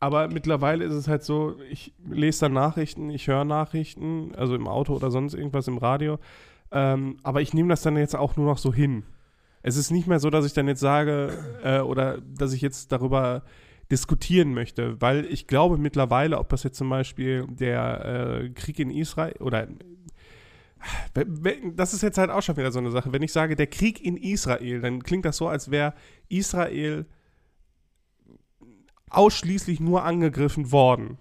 [0.00, 4.68] aber mittlerweile ist es halt so, ich lese dann Nachrichten, ich höre Nachrichten, also im
[4.68, 6.18] Auto oder sonst irgendwas im Radio.
[6.70, 9.04] Ähm, aber ich nehme das dann jetzt auch nur noch so hin.
[9.62, 11.32] Es ist nicht mehr so, dass ich dann jetzt sage,
[11.62, 13.42] äh, oder dass ich jetzt darüber
[13.90, 18.04] diskutieren möchte, weil ich glaube mittlerweile, ob das jetzt zum Beispiel der
[18.44, 19.68] äh, Krieg in Israel oder
[21.74, 23.12] das ist jetzt halt auch schon wieder so eine Sache.
[23.12, 25.94] Wenn ich sage, der Krieg in Israel, dann klingt das so, als wäre
[26.28, 27.06] Israel
[29.16, 31.18] ausschließlich nur angegriffen worden.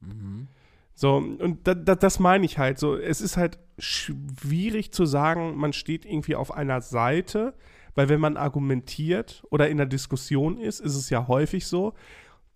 [0.00, 0.48] Mhm.
[0.94, 2.96] So, und da, da, das meine ich halt so.
[2.96, 7.54] Es ist halt schwierig zu sagen, man steht irgendwie auf einer Seite,
[7.94, 11.94] weil wenn man argumentiert oder in der Diskussion ist, ist es ja häufig so,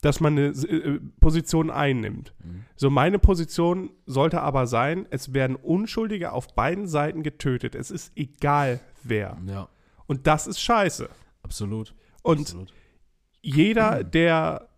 [0.02, 2.34] dass man eine äh, Position einnimmt.
[2.44, 2.64] Mhm.
[2.76, 7.74] So, meine Position sollte aber sein, es werden Unschuldige auf beiden Seiten getötet.
[7.74, 9.38] Es ist egal wer.
[9.46, 9.68] Ja.
[10.06, 11.08] Und das ist scheiße.
[11.42, 11.94] Absolut.
[12.22, 12.72] Und Absolut.
[13.40, 14.68] jeder, der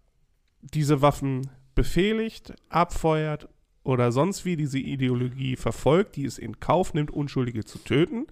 [0.63, 3.49] diese Waffen befehligt, abfeuert
[3.85, 8.27] oder sonst wie diese Ideologie verfolgt, die es in Kauf nimmt, Unschuldige zu töten,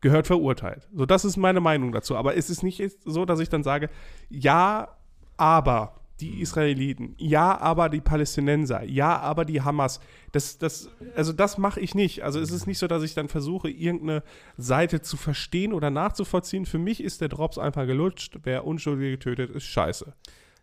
[0.00, 0.88] gehört verurteilt.
[0.94, 2.16] So, das ist meine Meinung dazu.
[2.16, 3.90] Aber es ist nicht so, dass ich dann sage,
[4.28, 4.96] ja,
[5.36, 10.00] aber die Israeliten, ja, aber die Palästinenser, ja, aber die Hamas.
[10.32, 12.24] Das, das, also das mache ich nicht.
[12.24, 14.22] Also es ist nicht so, dass ich dann versuche, irgendeine
[14.56, 16.64] Seite zu verstehen oder nachzuvollziehen.
[16.64, 18.38] Für mich ist der Drops einfach gelutscht.
[18.44, 20.14] Wer Unschuldige getötet, ist scheiße.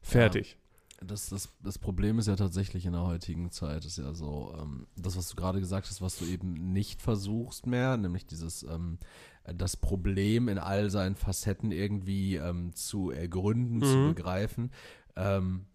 [0.04, 0.58] Fertig.
[1.00, 4.56] Ja, das, das, das Problem ist ja tatsächlich in der heutigen Zeit, ist ja so,
[4.62, 8.64] ähm, das, was du gerade gesagt hast, was du eben nicht versuchst mehr, nämlich dieses
[8.64, 9.00] ähm,
[9.46, 13.84] das Problem in all seinen Facetten irgendwie ähm, zu ergründen, mhm.
[13.84, 14.72] zu begreifen.
[15.16, 15.66] Ähm,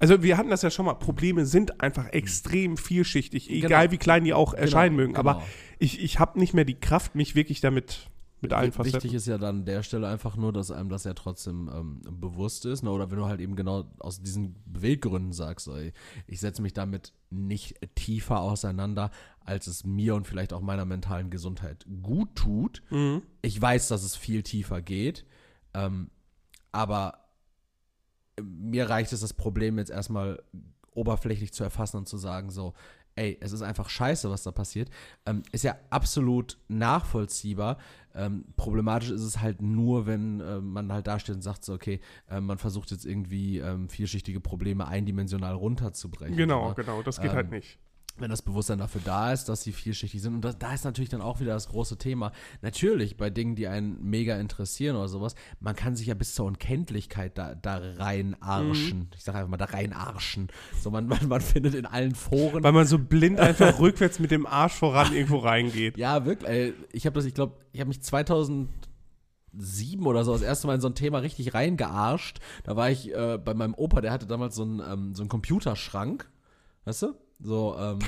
[0.00, 3.92] also wir hatten das ja schon mal, Probleme sind einfach extrem vielschichtig, egal genau.
[3.92, 5.14] wie klein die auch genau, erscheinen mögen.
[5.14, 5.30] Genau.
[5.30, 5.42] Aber
[5.78, 8.10] ich, ich habe nicht mehr die Kraft, mich wirklich damit
[8.44, 9.02] mit allen Facetten.
[9.02, 12.00] Wichtig ist ja dann an der Stelle einfach nur, dass einem das ja trotzdem ähm,
[12.20, 12.82] bewusst ist.
[12.82, 12.90] Ne?
[12.90, 15.92] Oder wenn du halt eben genau aus diesen Beweggründen sagst, ey,
[16.26, 21.30] ich setze mich damit nicht tiefer auseinander, als es mir und vielleicht auch meiner mentalen
[21.30, 22.82] Gesundheit gut tut.
[22.90, 23.22] Mhm.
[23.42, 25.24] Ich weiß, dass es viel tiefer geht.
[25.74, 26.10] Ähm,
[26.72, 27.18] aber
[28.42, 30.42] mir reicht es, das Problem jetzt erstmal
[30.92, 32.74] oberflächlich zu erfassen und zu sagen, so,
[33.16, 34.90] ey, es ist einfach scheiße, was da passiert,
[35.26, 37.78] ähm, ist ja absolut nachvollziehbar.
[38.14, 42.00] Ähm, problematisch ist es halt nur, wenn äh, man halt dasteht und sagt so, okay,
[42.30, 46.36] äh, man versucht jetzt irgendwie ähm, vielschichtige Probleme eindimensional runterzubrechen.
[46.36, 46.74] Genau, oder?
[46.74, 47.78] genau, das geht halt ähm, nicht
[48.16, 50.34] wenn das Bewusstsein dafür da ist, dass sie vielschichtig sind.
[50.34, 52.30] Und das, da ist natürlich dann auch wieder das große Thema.
[52.62, 56.46] Natürlich, bei Dingen, die einen mega interessieren oder sowas, man kann sich ja bis zur
[56.46, 58.98] Unkenntlichkeit da, da reinarschen.
[58.98, 59.08] Mhm.
[59.16, 60.48] Ich sage einfach mal, da reinarschen.
[60.80, 62.62] So, man, man, man findet in allen Foren.
[62.62, 65.96] Weil man so blind einfach rückwärts mit dem Arsch voran irgendwo reingeht.
[65.96, 66.48] Ja, wirklich.
[66.48, 68.68] Ey, ich habe das, ich glaube, ich habe mich 2000
[69.56, 72.38] sieben oder so das erste Mal in so ein Thema richtig reingearscht.
[72.64, 75.28] Da war ich äh, bei meinem Opa, der hatte damals so einen, ähm, so einen
[75.28, 76.30] Computerschrank,
[76.84, 77.14] weißt du?
[77.44, 77.98] So, ähm,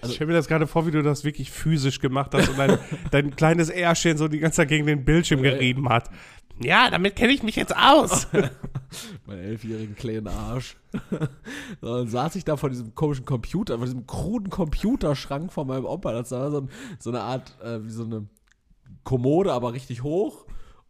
[0.00, 2.58] also ich stelle mir das gerade vor, wie du das wirklich physisch gemacht hast und
[2.58, 2.78] dein,
[3.10, 6.10] dein kleines Ärschchen so die ganze Zeit gegen den Bildschirm gerieben hat.
[6.60, 8.28] Ja, damit kenne ich mich jetzt aus.
[9.26, 10.76] mein elfjährigen kleinen Arsch.
[11.80, 15.86] so, dann saß ich da vor diesem komischen Computer, vor diesem kruden Computerschrank von meinem
[15.86, 16.12] Opa.
[16.12, 16.68] Das war so,
[16.98, 18.28] so eine Art, äh, wie so eine
[19.02, 20.46] Kommode, aber richtig hoch.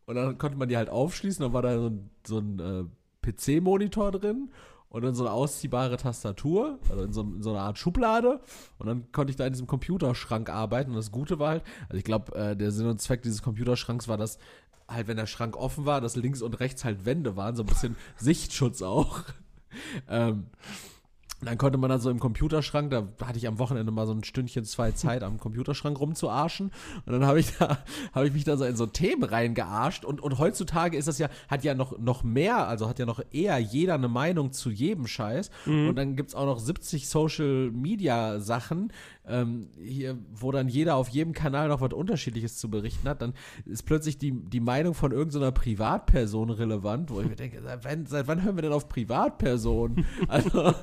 [0.06, 1.42] Und dann konnte man die halt aufschließen.
[1.42, 4.50] Dann war da so ein, so ein äh, PC-Monitor drin
[4.94, 8.38] und dann so eine ausziehbare Tastatur, also in so, in so einer Art Schublade.
[8.78, 10.90] Und dann konnte ich da in diesem Computerschrank arbeiten.
[10.90, 14.06] Und das Gute war halt, also ich glaube, äh, der Sinn und Zweck dieses Computerschranks
[14.06, 14.38] war, dass
[14.86, 17.66] halt, wenn der Schrank offen war, dass links und rechts halt Wände waren, so ein
[17.66, 19.22] bisschen Sichtschutz auch.
[20.08, 20.46] ähm,
[21.40, 24.24] dann konnte man dann so im Computerschrank, da hatte ich am Wochenende mal so ein
[24.24, 26.70] Stündchen zwei Zeit, am Computerschrank rumzuarschen.
[27.06, 27.78] Und dann habe ich da,
[28.12, 30.04] habe ich mich da so in so Themen reingearscht.
[30.04, 33.20] Und, und heutzutage ist das ja, hat ja noch, noch mehr, also hat ja noch
[33.32, 35.50] eher jeder eine Meinung zu jedem Scheiß.
[35.66, 35.88] Mhm.
[35.88, 38.92] Und dann gibt es auch noch 70 Social Media Sachen,
[39.26, 43.32] ähm, hier, wo dann jeder auf jedem Kanal noch was Unterschiedliches zu berichten hat, dann
[43.64, 48.06] ist plötzlich die, die Meinung von irgendeiner Privatperson relevant, wo ich mir denke, seit wann,
[48.06, 50.04] seit wann hören wir denn auf Privatpersonen?
[50.28, 50.74] Also,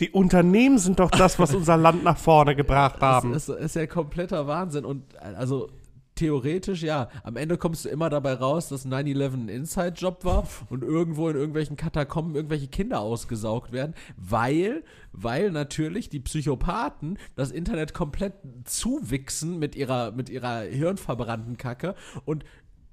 [0.00, 3.32] die Unternehmen sind doch das, was unser Land nach vorne gebracht haben.
[3.32, 5.68] Das ist, ist ja kompletter Wahnsinn und also
[6.16, 10.82] theoretisch, ja, am Ende kommst du immer dabei raus, dass 9-11 ein Inside-Job war und
[10.82, 14.82] irgendwo in irgendwelchen Katakomben irgendwelche Kinder ausgesaugt werden, weil,
[15.12, 22.44] weil natürlich die Psychopathen das Internet komplett zuwichsen mit ihrer, mit ihrer hirnverbrannten Kacke und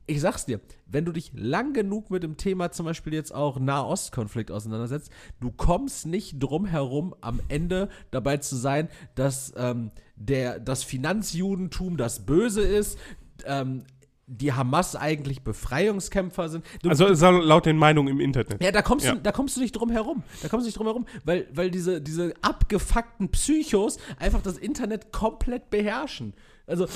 [0.06, 3.60] ich sag's dir, wenn du dich lang genug mit dem Thema zum Beispiel jetzt auch
[3.60, 10.60] Nahostkonflikt auseinandersetzt, du kommst nicht drum herum, am Ende dabei zu sein, dass ähm, der,
[10.60, 12.98] das Finanzjudentum das Böse ist,
[13.46, 13.84] ähm,
[14.26, 16.66] die Hamas eigentlich Befreiungskämpfer sind.
[16.82, 18.64] Du, also laut den Meinungen im Internet.
[18.64, 19.16] Ja, da kommst, ja.
[19.16, 20.24] Du, da kommst du nicht drum herum.
[20.42, 25.12] Da kommst du nicht drum herum, weil, weil diese, diese abgefuckten Psychos einfach das Internet
[25.12, 26.34] komplett beherrschen.
[26.68, 26.88] Also,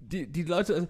[0.00, 0.88] die, die Leute,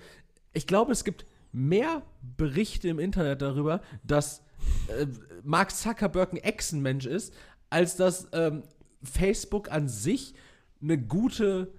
[0.52, 2.02] ich glaube, es gibt mehr
[2.36, 4.42] Berichte im Internet darüber, dass
[4.88, 5.06] äh,
[5.42, 7.34] Mark Zuckerberg ein Echsenmensch ist,
[7.70, 8.62] als dass ähm,
[9.02, 10.34] Facebook an sich
[10.82, 11.72] eine gute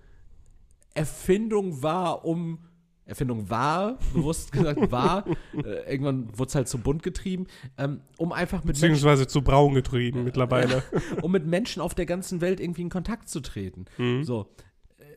[0.93, 2.59] Erfindung war, um
[3.05, 8.31] Erfindung war, bewusst gesagt war, äh, irgendwann wurde es halt zum Bund getrieben, ähm, um
[8.31, 10.83] einfach mit Menschen, Beziehungsweise zu braun getrieben mittlerweile.
[11.21, 13.85] um mit Menschen auf der ganzen Welt irgendwie in Kontakt zu treten.
[13.97, 14.23] Mhm.
[14.23, 14.47] So.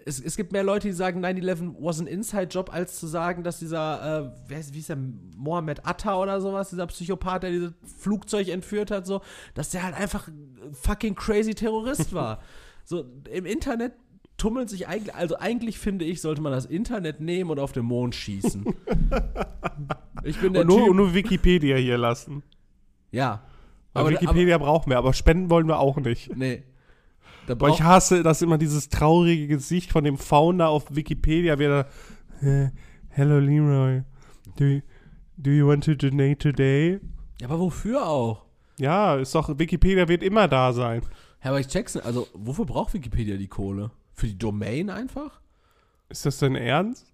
[0.04, 3.58] Es, es gibt mehr Leute, die sagen, 9-11 was ein Inside-Job, als zu sagen, dass
[3.58, 4.98] dieser, äh, wie ist der,
[5.36, 9.20] Mohammed Atta oder sowas, dieser Psychopath, der dieses Flugzeug entführt hat, so,
[9.54, 12.40] dass der halt einfach ein fucking crazy Terrorist war.
[12.84, 13.92] so, im Internet
[14.36, 17.84] tummelt sich eigentlich, also eigentlich finde ich, sollte man das Internet nehmen und auf den
[17.84, 18.64] Mond schießen.
[20.24, 20.96] ich bin der Und nur, Typ.
[20.96, 22.42] nur Wikipedia hier lassen.
[23.10, 23.42] ja.
[23.94, 26.34] Aber, Wikipedia brauchen wir, aber spenden wollen wir auch nicht.
[26.34, 26.62] nee.
[27.46, 31.84] Boah, ich hasse das immer dieses traurige Gesicht von dem Founder auf Wikipedia, wie er
[32.40, 32.70] da, äh,
[33.08, 34.02] Hello Leroy,
[34.56, 34.80] do, you-
[35.36, 37.00] do you want to donate today?
[37.40, 38.44] ja, aber wofür auch?
[38.78, 41.02] Ja, ist doch, Wikipedia wird immer da sein.
[41.44, 41.96] Ja, aber ich check's.
[41.96, 43.90] Also, wofür braucht Wikipedia die Kohle?
[44.14, 45.40] Für die Domain einfach?
[46.08, 47.12] Ist das denn ernst?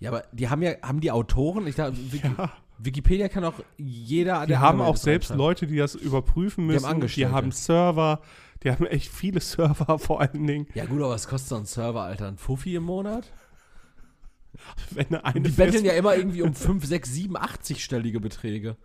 [0.00, 2.50] Ja, aber die haben ja, haben die Autoren, ich dachte, Wiki, Ja.
[2.78, 4.40] Wikipedia kann auch jeder.
[4.42, 5.32] Die der haben auch selbst.
[5.34, 7.14] Leute, die das überprüfen Die haben müssen.
[7.14, 8.20] Die haben Server,
[8.62, 10.66] die haben echt viele Server vor allen Dingen.
[10.74, 12.28] Ja, gut, aber was kostet so ein Server, Alter?
[12.28, 13.32] Ein Fuffi im Monat?
[14.90, 18.76] Wenn eine Die betteln ja immer irgendwie um 5, 6, 7, 80-stellige Beträge.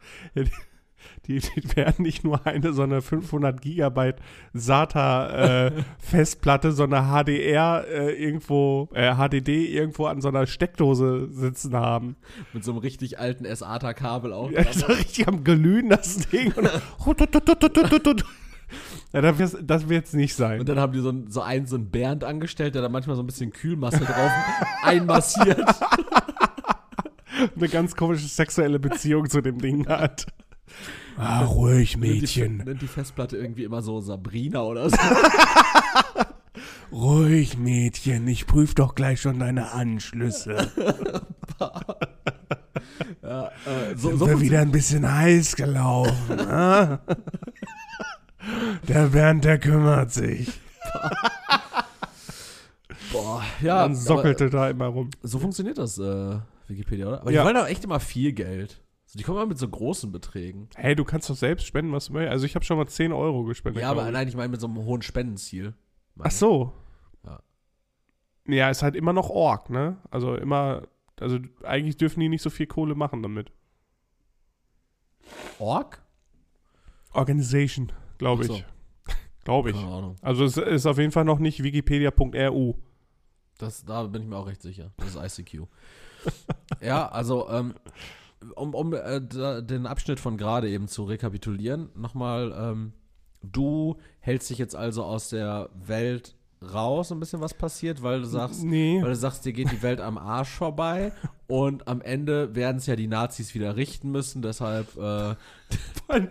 [1.26, 4.20] Die, die werden nicht nur eine, sondern 500 Gigabyte
[4.54, 5.84] SATA äh,
[6.72, 12.16] sondern HDR äh, irgendwo, äh, HDD irgendwo an so einer Steckdose sitzen haben.
[12.54, 14.50] Mit so einem richtig alten SATA-Kabel auch.
[14.52, 16.54] Ja, doch richtig am Glühen, das Ding.
[19.14, 20.60] Ja, das das wird es nicht sein.
[20.60, 23.24] Und dann haben die so, so einen, so einen Bernd angestellt, der da manchmal so
[23.24, 24.32] ein bisschen Kühlmasse drauf
[24.84, 25.68] einmassiert.
[27.56, 30.26] Eine ganz komische sexuelle Beziehung zu dem Ding hat.
[31.18, 34.98] Ah, ruhig, Nennt die, nennt die Festplatte irgendwie immer so Sabrina oder so.
[36.92, 38.28] Ruhig, Mädchen.
[38.28, 40.72] Ich prüfe doch gleich schon deine Anschlüsse.
[43.22, 46.40] Ja, äh, so, Sind so wir wieder ein bisschen heiß gelaufen.
[48.88, 50.50] Der Bernd, der kümmert sich.
[53.12, 53.84] Boah, ja.
[53.84, 55.10] Dann sockelte da immer rum.
[55.20, 57.22] Aber so funktioniert das, äh, Wikipedia, oder?
[57.22, 57.42] Aber Ja.
[57.42, 58.82] die wollen auch echt immer viel Geld.
[59.06, 60.68] So, die kommen immer mit so großen Beträgen.
[60.76, 62.32] Hey, du kannst doch selbst spenden, was du möchtest.
[62.32, 63.82] Also ich habe schon mal 10 Euro gespendet.
[63.82, 64.12] Ja, aber ich.
[64.14, 65.74] nein, ich meine mit so einem hohen Spendenziel.
[66.20, 66.74] Ach so.
[67.26, 67.40] Ja.
[68.48, 69.98] Ja, ist halt immer noch Org, ne?
[70.12, 70.84] Also immer,
[71.20, 73.52] also eigentlich dürfen die nicht so viel Kohle machen damit.
[75.60, 76.02] Org?
[77.14, 78.54] Organization, glaube Ach so.
[78.56, 78.66] ich.
[79.44, 79.76] glaube ich.
[79.76, 80.16] Keine Ahnung.
[80.22, 82.76] Also es ist auf jeden Fall noch nicht wikipedia.ru.
[83.58, 84.92] Das, da bin ich mir auch recht sicher.
[84.98, 85.68] Das ist ICQ.
[86.82, 87.74] ja, also, ähm,
[88.56, 92.94] um, um äh, da, den Abschnitt von gerade eben zu rekapitulieren, nochmal, ähm,
[93.42, 96.36] du hältst dich jetzt also aus der Welt
[96.74, 99.00] raus, ein bisschen was passiert, weil du sagst, Nee.
[99.02, 101.12] weil du sagst, dir geht die Welt am Arsch vorbei
[101.48, 105.36] und am Ende werden es ja die Nazis wieder richten müssen, deshalb, äh,
[106.08, 106.28] am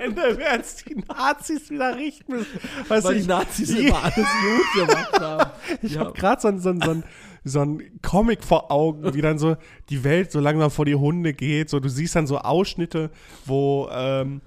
[0.00, 2.58] Ende werden es die Nazis wieder richten müssen.
[2.88, 5.50] Du, weil die ich, Nazis ich- immer alles gut gemacht haben.
[5.82, 6.00] ich Ja.
[6.00, 7.02] habe gerade so, ein- so, so,
[7.44, 9.56] so ein Comic vor Augen, wie dann so
[9.90, 11.68] die Welt so langsam vor die Hunde geht.
[11.70, 13.10] So, du siehst dann so Ausschnitte,
[13.44, 14.40] wo, ähm,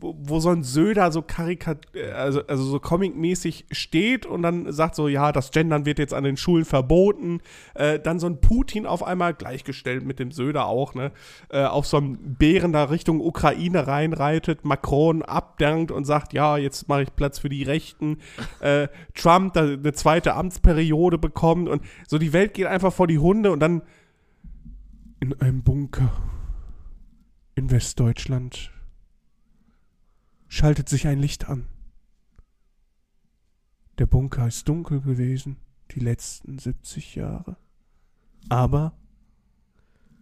[0.00, 4.94] wo, so ein Söder so karikat, äh, also, also so comicmäßig steht und dann sagt
[4.94, 7.40] so, ja, das Gendern wird jetzt an den Schulen verboten.
[7.74, 11.12] Äh, dann so ein Putin auf einmal, gleichgestellt mit dem Söder auch, ne,
[11.50, 16.88] äh, auf so einem Bären da Richtung Ukraine reinreitet, Macron abdankt und sagt, ja, jetzt
[16.88, 18.18] mache ich Platz für die Rechten.
[18.60, 23.18] Äh, Trump da eine zweite Amtsperiode bekommt und so die Welt geht einfach vor die
[23.18, 23.82] Hunde und dann
[25.20, 26.10] in einem Bunker
[27.54, 28.70] in Westdeutschland
[30.50, 31.66] schaltet sich ein Licht an.
[33.98, 35.56] Der Bunker ist dunkel gewesen,
[35.92, 37.56] die letzten 70 Jahre.
[38.48, 38.92] Aber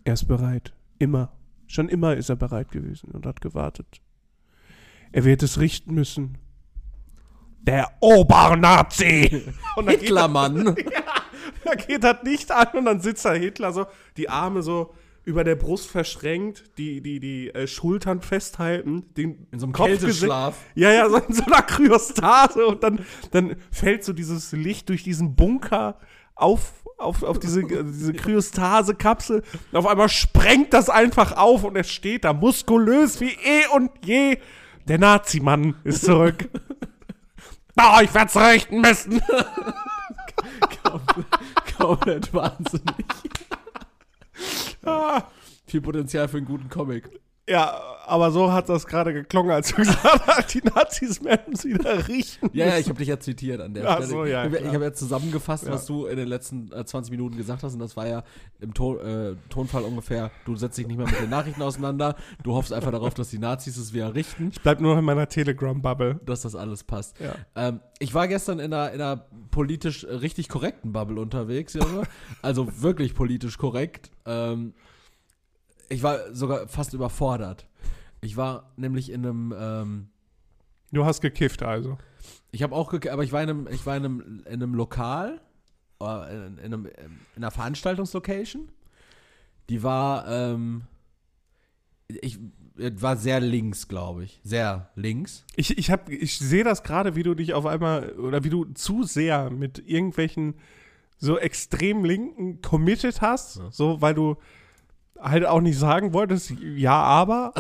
[0.05, 0.75] er ist bereit.
[0.99, 1.33] Immer.
[1.67, 4.03] Schon immer ist er bereit gewesen und hat gewartet.
[5.13, 6.37] Er wird es richten müssen.
[7.61, 9.45] Der Obernazi!
[9.87, 10.77] Hitlermann.
[11.65, 13.87] da geht das nicht an und dann sitzt da Hitler so,
[14.17, 14.95] die Arme so
[15.29, 19.87] über der Brust verschränkt, die, die, die äh, Schultern festhalten, den In so einem Kopf
[19.87, 20.57] Kälteschlaf.
[20.75, 25.03] Ja, ja, so in so einer Kryostase und dann, dann fällt so dieses Licht durch
[25.03, 25.99] diesen Bunker
[26.35, 29.43] auf, auf, auf diese, äh, diese Kryostase-Kapsel.
[29.73, 34.39] Auf einmal sprengt das einfach auf und er steht da muskulös wie eh und je.
[34.87, 36.49] Der Nazi-Mann ist zurück.
[37.81, 39.23] Oh, ich werd's richten müssen.
[41.79, 43.07] Komplett wahnsinnig.
[44.89, 45.31] Ah.
[45.67, 47.11] Viel Potenzial für einen guten Comic.
[47.49, 51.65] Ja, aber so hat das gerade geklungen, als du gesagt hast, die Nazis werden es
[51.65, 52.49] wieder riechen.
[52.53, 54.09] Ja, ja, ich habe dich ja zitiert an der Ach Stelle.
[54.09, 55.73] so, ja, ich habe ja zusammengefasst, Ja.
[55.73, 58.23] was du in den letzten äh, 20 Minuten gesagt hast und das war ja
[58.61, 62.55] im to äh, Tonfall ungefähr, du setzt dich nicht mehr mit den Nachrichten auseinander, du
[62.55, 65.29] hoffst einfach darauf, dass die Nazis es wieder richten, Ich bleib nur noch in meiner
[65.29, 66.21] Telegram-Bubble.
[66.25, 67.17] dass das alles passt.
[67.21, 67.35] Ja.
[67.57, 72.03] Ähm, ich war gestern in einer, in einer politisch äh, richtig korrekten Bubble unterwegs, Junge.
[72.43, 74.11] also wirklich politisch korrekt.
[74.25, 74.73] Ähm,
[75.89, 77.67] ich war sogar fast überfordert.
[78.21, 80.09] Ich war nämlich in einem, ähm,
[80.91, 81.99] Du hast gekifft also.
[82.51, 84.75] ich habe auch, gek- aber ich war in einem, ich war in einem, in einem
[84.75, 85.41] Lokal,
[86.03, 86.93] äh, in, in, einem, in
[87.37, 88.71] einer Veranstaltungslocation.
[89.69, 90.83] Die war, ähm,
[92.09, 92.39] ich
[92.77, 95.45] war sehr links, glaube ich, sehr links.
[95.57, 98.65] Ich, ich, hab- ich sehe das gerade, wie du dich auf einmal oder wie du
[98.67, 100.55] zu sehr mit irgendwelchen
[101.19, 103.71] so extrem Linken committed hast, Ja.
[103.73, 104.37] so weil du
[105.21, 107.53] halt auch nicht sagen wolltest, ja, aber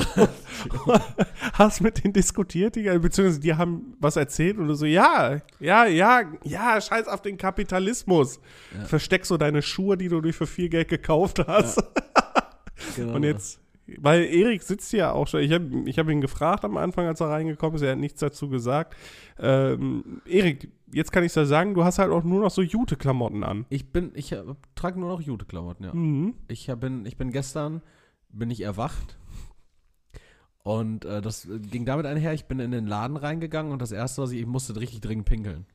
[1.53, 5.87] hast mit denen diskutiert, die, beziehungsweise die haben was erzählt und du so, ja, ja,
[5.87, 8.41] ja, ja, scheiß auf den Kapitalismus.
[8.77, 8.85] Ja.
[8.85, 11.83] Versteck so deine Schuhe, die du dir für viel Geld gekauft hast.
[12.95, 13.15] Genau.
[13.15, 13.59] Und jetzt,
[13.97, 17.21] weil Erik sitzt ja auch schon, ich habe ich hab ihn gefragt am Anfang, als
[17.21, 18.95] er reingekommen ist, er hat nichts dazu gesagt.
[19.39, 23.45] Ähm, Erik, jetzt kann ich dir sagen, du hast halt auch nur noch so Jute-Klamotten
[23.45, 23.65] an.
[23.71, 24.35] Ich bin, ich
[24.75, 25.95] trage nur noch Jute-Klamotten, ja.
[25.95, 26.35] Mhm.
[26.49, 27.81] Ich hab- bin, ich bin gestern,
[28.31, 29.17] bin ich erwacht
[30.63, 34.23] und äh, das ging damit einher, ich bin in den Laden reingegangen und das erste,
[34.23, 35.67] was ich, ich musste richtig dringend pinkeln.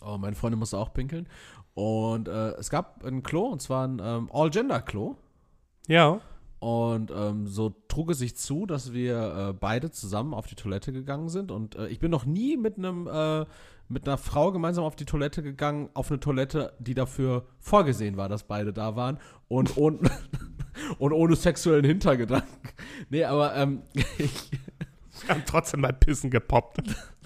[0.00, 1.28] Oh, meine Freundin musste auch pinkeln
[1.74, 5.16] und äh, es gab ein Klo und zwar ein ähm, All-Gender-Klo
[5.88, 6.20] Ja.
[6.60, 10.92] Und ähm, so trug es sich zu, dass wir äh, beide zusammen auf die Toilette
[10.92, 13.46] gegangen sind und äh, ich bin noch nie mit einem äh,
[13.88, 18.28] mit einer Frau gemeinsam auf die Toilette gegangen, auf eine Toilette, die dafür vorgesehen war,
[18.28, 19.18] dass beide da waren
[19.48, 20.10] und, und,
[20.98, 22.48] und ohne sexuellen Hintergedanken.
[23.08, 23.82] Nee, aber ähm,
[24.18, 24.50] ich,
[25.22, 26.82] Wir haben trotzdem mal Pissen gepoppt.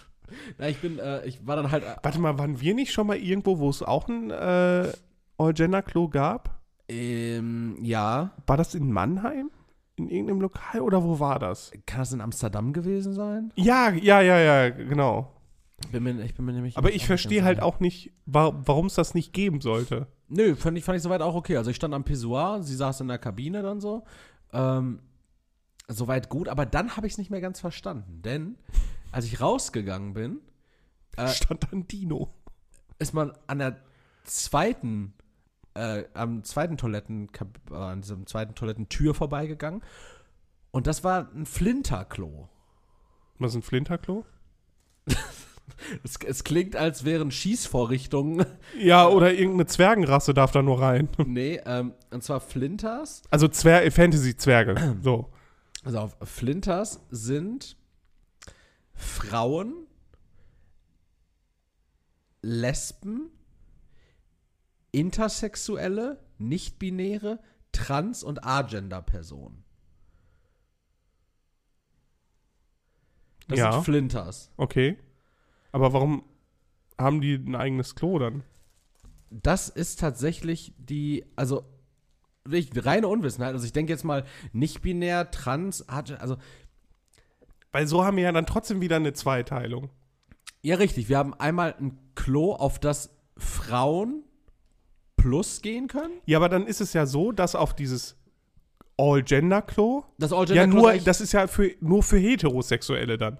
[0.58, 1.84] na, ich bin, äh, ich war dann halt.
[1.84, 4.92] Äh, Warte mal, waren wir nicht schon mal irgendwo, wo es auch ein äh,
[5.38, 6.61] All-Gender-Klo gab?
[6.92, 9.50] Ähm, ja, War das in Mannheim?
[9.96, 11.70] In irgendeinem Lokal oder wo war das?
[11.86, 13.52] kann das in Amsterdam gewesen sein?
[13.56, 15.32] Ja, ja, ja, ja, genau.
[15.90, 16.76] Bin mir, ich bin mir nämlich.
[16.76, 20.06] Aber ich verstehe halt auch nicht, wa warum es das nicht geben sollte.
[20.28, 21.56] Nö, fand ich, fand ich soweit auch okay.
[21.56, 24.04] Also ich stand am Pissoir, sie saß in der Kabine dann so.
[24.52, 25.00] Ähm,
[25.88, 28.22] soweit gut, aber dann habe ich es nicht mehr ganz verstanden.
[28.22, 28.56] Denn
[29.10, 30.40] als ich rausgegangen bin,
[31.16, 32.32] äh, Stand dann Dino.
[32.98, 33.76] ist man an der
[34.24, 35.14] zweiten,
[35.74, 37.28] äh, am zweiten Toiletten,
[37.70, 39.82] äh, an diesem zweiten Toilettentür vorbeigegangen.
[40.70, 42.48] Und das war ein Flinterklo.
[43.38, 44.24] Was ist ein Flinterklo?
[46.04, 48.44] Es, es klingt, als wären Schießvorrichtungen.
[48.78, 51.08] Ja, oder irgendeine Zwergenrasse darf da nur rein.
[51.26, 53.22] nee, ähm, und zwar Flinters.
[53.30, 54.96] Also Zwer Fantasy-Zwerge.
[55.02, 55.30] So.
[55.84, 57.76] Also auf Flinters sind
[58.94, 59.86] Frauen,
[62.40, 63.30] Lesben,
[64.92, 67.40] Intersexuelle, Nicht-Binäre,
[67.72, 69.64] Trans- und Agender-Personen.
[73.48, 73.72] Das Ja.
[73.72, 74.50] sind Flinters.
[74.56, 74.98] Okay.
[75.72, 76.24] Aber warum
[76.98, 78.44] haben die ein eigenes Klo dann?
[79.30, 81.64] Das ist tatsächlich die, also
[82.44, 83.54] wirklich reine Unwissenheit.
[83.54, 86.36] Also ich denke jetzt mal nicht-binär, trans, also
[87.72, 89.88] Weil so haben wir ja dann trotzdem wieder eine Zweiteilung.
[90.60, 91.08] Ja, richtig.
[91.08, 94.22] Wir haben einmal ein Klo, auf das Frauen
[95.22, 96.14] plus gehen können.
[96.26, 98.16] Ja, aber dann ist es ja so, dass auf dieses
[98.98, 103.38] All-Gender-Klo Das all ja nur, das ist ja für, nur für Heterosexuelle dann.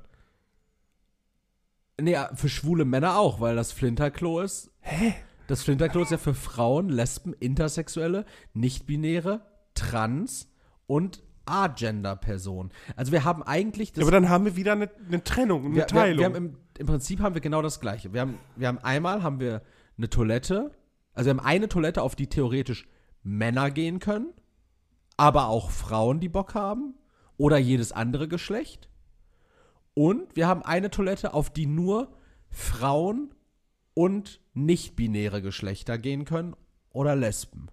[2.01, 4.71] Nee, für schwule Männer auch, weil das Flinterklo ist.
[4.81, 5.14] Hä?
[5.47, 9.42] Das Flinterklo ist ja für Frauen, Lesben, Intersexuelle, Nicht-Binäre,
[9.75, 10.49] Trans
[10.87, 12.71] und Agender-Personen.
[12.97, 14.05] Also wir haben eigentlich Ja, das.
[14.05, 16.18] aber dann haben wir wieder eine, eine Trennung, eine wir, wir, Teilung.
[16.18, 18.12] wir haben im, Im Prinzip haben wir genau das Gleiche.
[18.12, 19.62] Wir haben, wir haben einmal haben wir
[19.99, 20.71] eine Toilette,
[21.14, 22.88] also wir haben eine Toilette, auf die theoretisch
[23.22, 24.33] Männer gehen können,
[25.16, 26.95] aber auch Frauen, die Bock haben,
[27.36, 28.89] oder jedes andere Geschlecht.
[29.95, 32.12] Und wir haben eine Toilette, auf die nur
[32.51, 33.34] Frauen
[33.95, 36.57] und nicht-binäre Geschlechter gehen können
[36.91, 37.68] oder Lesben.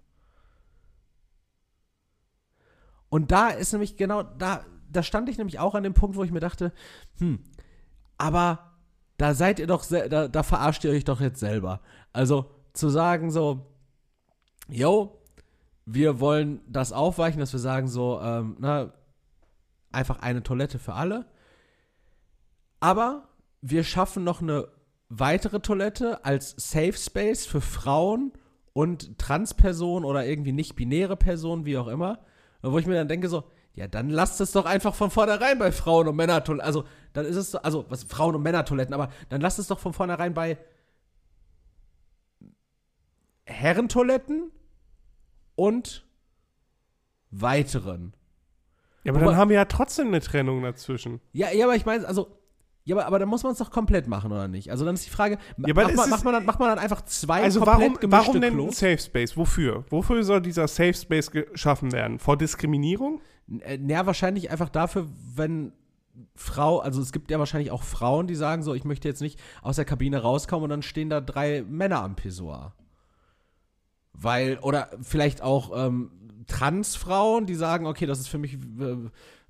[3.08, 6.24] Und da ist nämlich genau, da, da stand ich nämlich auch an dem Punkt, wo
[6.24, 6.72] ich mir dachte,
[7.18, 7.40] hm,
[8.18, 8.76] aber
[9.16, 11.80] da seid ihr doch, da, da verarscht ihr euch doch jetzt selber.
[12.12, 13.66] Also zu sagen so,
[14.68, 15.20] yo,
[15.86, 18.92] wir wollen das aufweichen, dass wir sagen so, ähm, na,
[19.92, 21.26] einfach eine Toilette für alle.
[22.78, 23.28] Aber
[23.60, 24.68] wir schaffen noch eine
[25.08, 28.32] weitere Toilette als Safe Space für Frauen
[28.72, 32.20] und Transpersonen oder irgendwie nicht binäre Personen, wie auch immer.
[32.62, 33.44] Wo ich mir dann denke so,
[33.74, 36.66] Ja, dann lasst es doch einfach von vornherein bei Frauen- und Männertoiletten.
[36.66, 39.78] Also, dann ist es, so, also, was, Frauen- und Männertoiletten, aber dann lasst es doch
[39.78, 40.58] von vornherein bei
[43.50, 44.50] Herrentoiletten
[45.56, 46.06] und
[47.30, 48.14] weiteren.
[49.04, 51.20] Ja, aber Wobei- dann haben wir ja trotzdem eine Trennung dazwischen.
[51.32, 52.36] Ja, ja, aber ich meine, also,
[52.84, 54.70] ja, aber, aber dann muss man es doch komplett machen, oder nicht?
[54.70, 57.02] Also dann ist die Frage, Ja, macht, man, macht, man dann, macht man dann einfach
[57.02, 58.78] zwei Also komplett warum, gemischte warum denn Klos?
[58.78, 59.36] Safe Space?
[59.36, 59.84] Wofür?
[59.90, 62.18] Wofür soll dieser Safe Space geschaffen werden?
[62.18, 63.20] Vor Diskriminierung?
[63.60, 65.72] Äh, Ja, wahrscheinlich einfach dafür, wenn
[66.34, 69.38] Frau, also es gibt ja wahrscheinlich auch Frauen, die sagen so, ich möchte jetzt nicht
[69.62, 72.74] aus der Kabine rauskommen und dann stehen da drei Männer am Pissoir.
[74.12, 76.10] Weil, oder vielleicht auch ähm,
[76.46, 78.96] Transfrauen, die sagen, okay, das ist für mich, äh,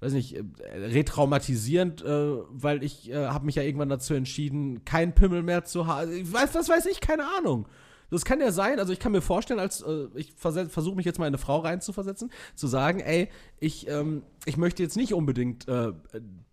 [0.00, 0.42] weiß nicht, äh,
[0.76, 5.86] retraumatisierend, äh, weil ich äh, habe mich ja irgendwann dazu entschieden, keinen Pimmel mehr zu
[5.86, 6.10] haben.
[6.32, 7.66] Was weiß ich, keine Ahnung.
[8.10, 11.18] Das kann ja sein, also ich kann mir vorstellen, als äh, ich versuche mich jetzt
[11.18, 13.28] mal in eine Frau reinzuversetzen, zu sagen, ey,
[13.60, 15.92] ich, ähm, ich möchte jetzt nicht unbedingt äh,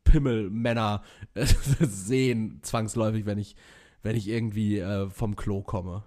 [0.03, 1.01] Pimmelmänner
[1.33, 1.45] äh,
[1.81, 3.55] sehen, zwangsläufig, wenn ich,
[4.03, 6.03] wenn ich irgendwie äh, vom Klo komme.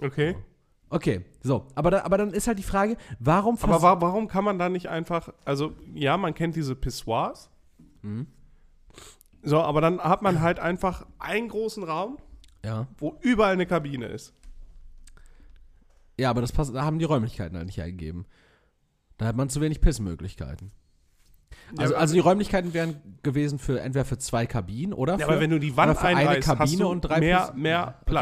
[0.00, 0.36] Okay.
[0.90, 4.44] Okay, so, aber, da, aber dann ist halt die Frage, warum Aber wa warum kann
[4.44, 7.50] man da nicht einfach, also ja, man kennt diese Pissoirs.
[8.02, 8.26] Mhm.
[9.42, 12.18] So, aber dann hat man halt einfach einen großen Raum,
[12.64, 12.86] Ja.
[12.98, 14.34] wo überall eine Kabine ist.
[16.18, 18.24] Ja, aber das passt, da haben die Räumlichkeiten halt nicht eingegeben.
[19.18, 20.70] Da hat man zu wenig Pissmöglichkeiten.
[21.76, 25.32] Also, Ja, also die Räumlichkeiten wären gewesen für entweder für zwei Kabinen oder Ja, für,
[25.32, 27.54] aber wenn du die Wand für eine einreißt, hast Kabine du und drei mehr, Piss-
[27.56, 28.14] mehr Okay.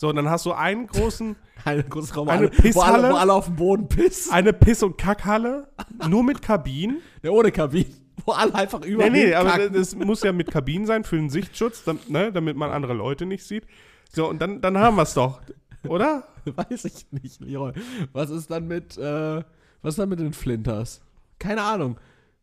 [0.00, 1.36] So, und dann hast du einen großen,
[1.66, 3.04] Eine große Raum, Eine alle, wo, Pisshalle?
[3.04, 4.32] alle, wo alle auf dem Boden pissen.
[4.32, 5.68] eine Piss- und Kackhalle,
[6.08, 7.02] nur mit Kabinen.
[7.22, 7.92] Ja, ohne Kabinen.
[8.24, 11.28] Wo alle einfach über Nee, nee, aber das muss ja mit Kabinen sein für den
[11.28, 13.66] Sichtschutz, dam- ne, damit man andere Leute nicht sieht.
[14.10, 15.42] So, und dann, dann haben wir es doch,
[15.86, 16.24] oder?
[16.46, 17.72] Weiß ich nicht, Leroy.
[18.14, 19.42] Was ist dann mit, äh,
[19.82, 21.02] was ist dann mit den Flinters?
[21.38, 21.98] Keine Ahnung.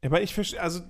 [0.06, 0.82] Aber ich verstehe, also,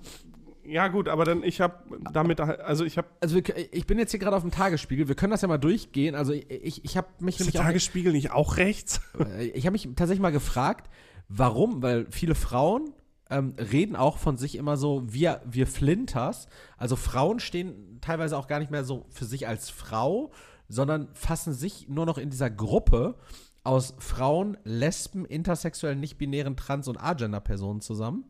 [0.68, 1.74] ja gut, aber dann, ich habe
[2.12, 3.42] damit, also ich habe Also wir,
[3.74, 5.08] ich bin jetzt hier gerade auf dem Tagesspiegel.
[5.08, 6.14] Wir können das ja mal durchgehen.
[6.14, 9.00] Also ich, ich, habe mich Ist der nämlich auch Tagesspiegel nicht auch rechts?
[9.18, 10.90] Äh, Ich habe mich tatsächlich mal gefragt,
[11.28, 12.92] warum, weil viele Frauen
[13.30, 16.48] ähm, reden auch von sich immer so, wir, wir Flinters.
[16.76, 20.30] Also Frauen stehen teilweise auch gar nicht mehr so für sich als Frau,
[20.68, 23.16] sondern fassen sich nur noch in dieser Gruppe
[23.64, 28.24] aus Frauen, Lesben, intersexuellen, nicht-binären, Trans- und Agender-Personen zusammen.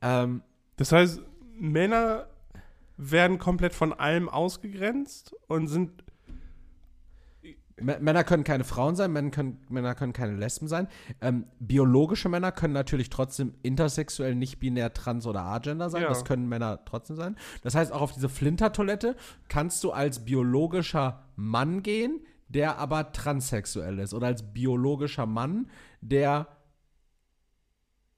[0.00, 0.42] Ähm,
[0.76, 1.20] Das heißt,
[1.58, 2.26] Männer
[2.96, 6.04] werden komplett von allem ausgegrenzt und sind,
[7.76, 10.86] Männer können keine Frauen sein, Männer können, Männer können keine Lesben sein.
[11.20, 16.02] Ähm, biologische Männer können natürlich trotzdem intersexuell, nicht binär, trans oder agender sein.
[16.02, 16.08] Ja.
[16.08, 17.36] Das können Männer trotzdem sein.
[17.62, 19.16] Das heißt, auch auf diese Flintertoilette
[19.48, 24.14] kannst du als biologischer Mann gehen, der aber transsexuell ist.
[24.14, 25.68] Oder als biologischer Mann,
[26.00, 26.46] der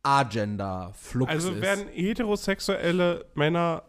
[0.06, 1.60] agender, flux also ist.
[1.60, 3.82] werden heterosexuelle Männer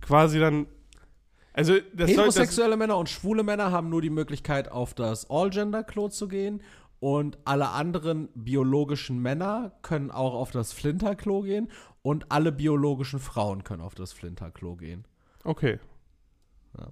[0.00, 0.66] quasi dann,
[1.52, 6.62] also Heterosexuelle Männer und schwule Männer haben nur die Möglichkeit, auf das All-Gender-Klo zu gehen.
[7.00, 11.70] Und alle anderen biologischen Männer können auch auf das Flinter-Klo gehen.
[12.02, 15.04] Und alle biologischen Frauen können auf das Flinter-Klo gehen.
[16.76, 16.90] okay.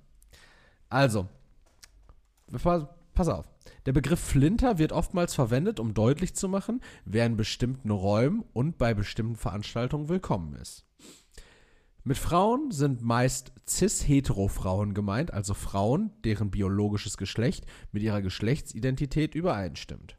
[0.88, 1.26] Also,
[2.62, 3.46] pass, pass auf.
[3.86, 8.78] Der Begriff Flinter wird oftmals verwendet, um deutlich zu machen, wer in bestimmten Räumen und
[8.78, 10.84] bei bestimmten Veranstaltungen willkommen ist.
[12.04, 20.16] Mit Frauen sind meist cis-hetero-Frauen gemeint, also Frauen, deren biologisches Geschlecht mit ihrer Geschlechtsidentität übereinstimmt.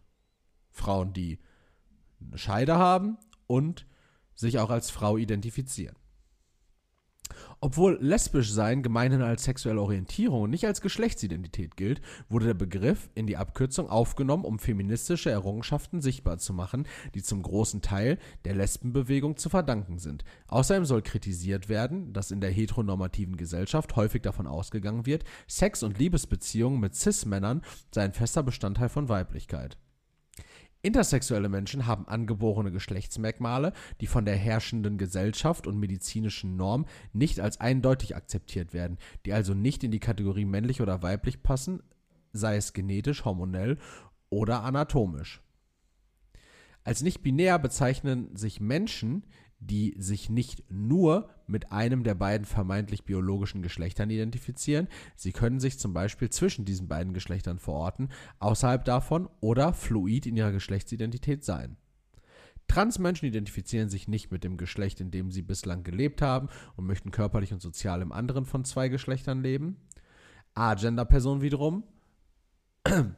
[0.69, 1.39] Frauen, die
[2.19, 3.17] eine Scheide haben
[3.47, 3.87] und
[4.35, 5.95] sich auch als Frau identifizieren.
[7.59, 13.09] Obwohl lesbisch sein gemeinhin als sexuelle Orientierung und nicht als Geschlechtsidentität gilt, wurde der Begriff
[13.15, 18.53] in die Abkürzung aufgenommen, um feministische Errungenschaften sichtbar zu machen, die zum großen Teil der
[18.53, 20.23] Lesbenbewegung zu verdanken sind.
[20.49, 25.97] Außerdem soll kritisiert werden, dass in der heteronormativen Gesellschaft häufig davon ausgegangen wird, Sex- und
[25.97, 29.77] Liebesbeziehungen mit Cis-Männern seien fester Bestandteil von Weiblichkeit.
[30.87, 37.59] Intersexuelle Menschen haben angeborene Geschlechtsmerkmale, die von der herrschenden Gesellschaft und medizinischen Norm nicht als
[37.59, 41.83] eindeutig akzeptiert werden, die also nicht in die Kategorie männlich oder weiblich passen,
[42.31, 43.77] sei es genetisch, hormonell
[44.29, 45.41] oder anatomisch.
[46.85, 49.25] Als nicht binär bezeichnen sich Menschen,
[49.59, 55.79] die sich nicht nur mit einem der beiden vermeintlich biologischen Geschlechtern identifizieren, sie können sich
[55.79, 61.77] zum Beispiel zwischen diesen beiden Geschlechtern verorten, außerhalb davon oder fluid in ihrer Geschlechtsidentität sein.
[62.67, 67.11] Transmenschen identifizieren sich nicht mit dem Geschlecht, in dem sie bislang gelebt haben und möchten
[67.11, 69.77] körperlich und sozial im anderen von zwei Geschlechtern leben.
[70.53, 71.83] Agender-Personen wiederum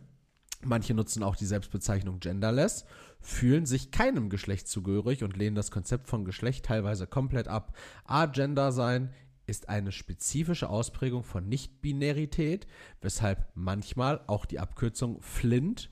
[0.61, 2.83] Manche nutzen auch die Selbstbezeichnung genderless,
[3.19, 7.75] fühlen sich keinem Geschlecht zugehörig und lehnen das Konzept von Geschlecht teilweise komplett ab.
[8.05, 9.11] Agender sein
[9.45, 12.67] ist eine spezifische Ausprägung von Nichtbinarität,
[13.01, 15.89] weshalb manchmal auch die Abkürzung Flint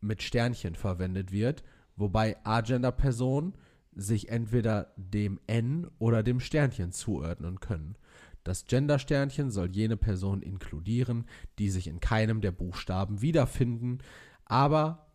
[0.00, 1.64] mit Sternchen verwendet wird,
[1.96, 3.54] wobei Agender-Personen
[3.94, 7.96] sich entweder dem N oder dem Sternchen zuordnen können.
[8.44, 11.26] Das Gender-Sternchen soll jene Personen inkludieren,
[11.58, 13.98] die sich in keinem der Buchstaben wiederfinden,
[14.44, 15.11] aber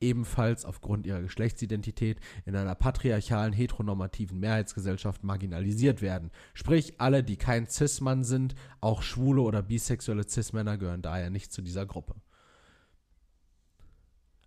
[0.00, 6.30] ebenfalls aufgrund ihrer Geschlechtsidentität in einer patriarchalen, heteronormativen Mehrheitsgesellschaft marginalisiert werden.
[6.54, 11.62] Sprich, alle, die kein Cis-Mann sind, auch schwule oder bisexuelle Cis-Männer gehören daher nicht zu
[11.62, 12.14] dieser Gruppe.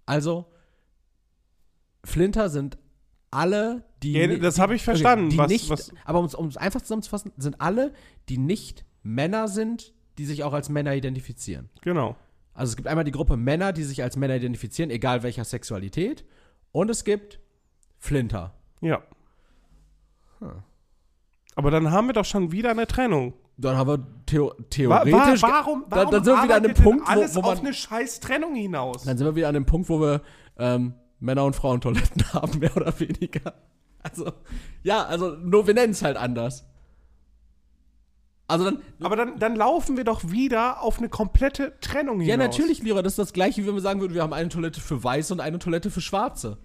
[0.06, 0.52] Also,
[2.04, 2.78] Flinter sind
[3.32, 4.14] alle, die.
[4.14, 7.62] Ja, das habe ich verstanden, die was- nicht, was- aber um es einfach zusammenzufassen, sind
[7.62, 7.94] alle,
[8.30, 11.70] die nicht Männer sind, die sich auch als Männer identifizieren.
[11.82, 12.16] Genau.
[12.54, 16.24] Also es gibt einmal die Gruppe Männer, die sich als Männer identifizieren, egal welcher Sexualität.
[16.72, 17.40] Und es gibt
[18.00, 18.54] Flinter.
[18.82, 19.02] Ja.
[21.56, 23.34] Aber dann haben wir doch schon wieder eine Trennung.
[23.58, 25.14] Dann haben wir Theo theoretisch.
[25.44, 27.52] wa warum, dann- warum dann sind wir wieder an dem Punkt, wo- alles wo man-
[27.52, 29.04] auf eine scheiß Trennung hinaus?
[29.04, 30.22] Dann sind wir wieder an dem Punkt, wo wir
[30.58, 33.54] ähm, Männer- und Frauentoiletten haben, mehr oder weniger.
[34.02, 34.32] Also,
[34.84, 36.66] ja, also nur wir nennen es halt anders.
[38.54, 42.30] Also dann, Aber dann, dann laufen wir doch wieder auf eine komplette Trennung hinaus.
[42.30, 44.50] ja natürlich, Lira, das ist das gleiche, wie wenn wir sagen würden, wir haben eine
[44.50, 46.60] Toilette für Weiße und eine Toilette für Schwarze.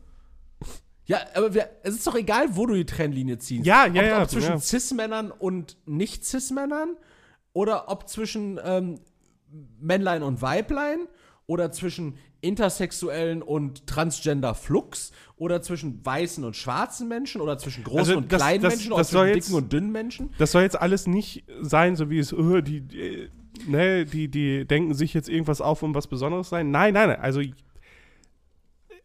[1.06, 3.64] Ja, aber wir, es ist doch egal, wo du die Trennlinie ziehst.
[3.64, 4.60] Ja, ja, ob, ja, Ob zwischen ja.
[4.60, 6.96] Cis-Männern und Nicht-Cis-Männern
[7.54, 9.00] oder ob zwischen ähm,
[9.80, 11.08] Männlein und Weiblein
[11.46, 18.16] oder zwischen Intersexuellen und Transgender-Flux oder zwischen weißen und schwarzen Menschen oder zwischen großen Also
[18.18, 20.30] und das- kleinen das- Menschen oder das soll zwischen jetzt- dicken und dünnen Menschen.
[20.38, 23.28] Das soll jetzt alles nicht sein, so wie es, äh, die, die,
[23.66, 26.70] ne, die, die denken sich jetzt irgendwas auf, um was Besonderes sein.
[26.70, 27.20] Nein, nein, nein.
[27.20, 27.40] Also,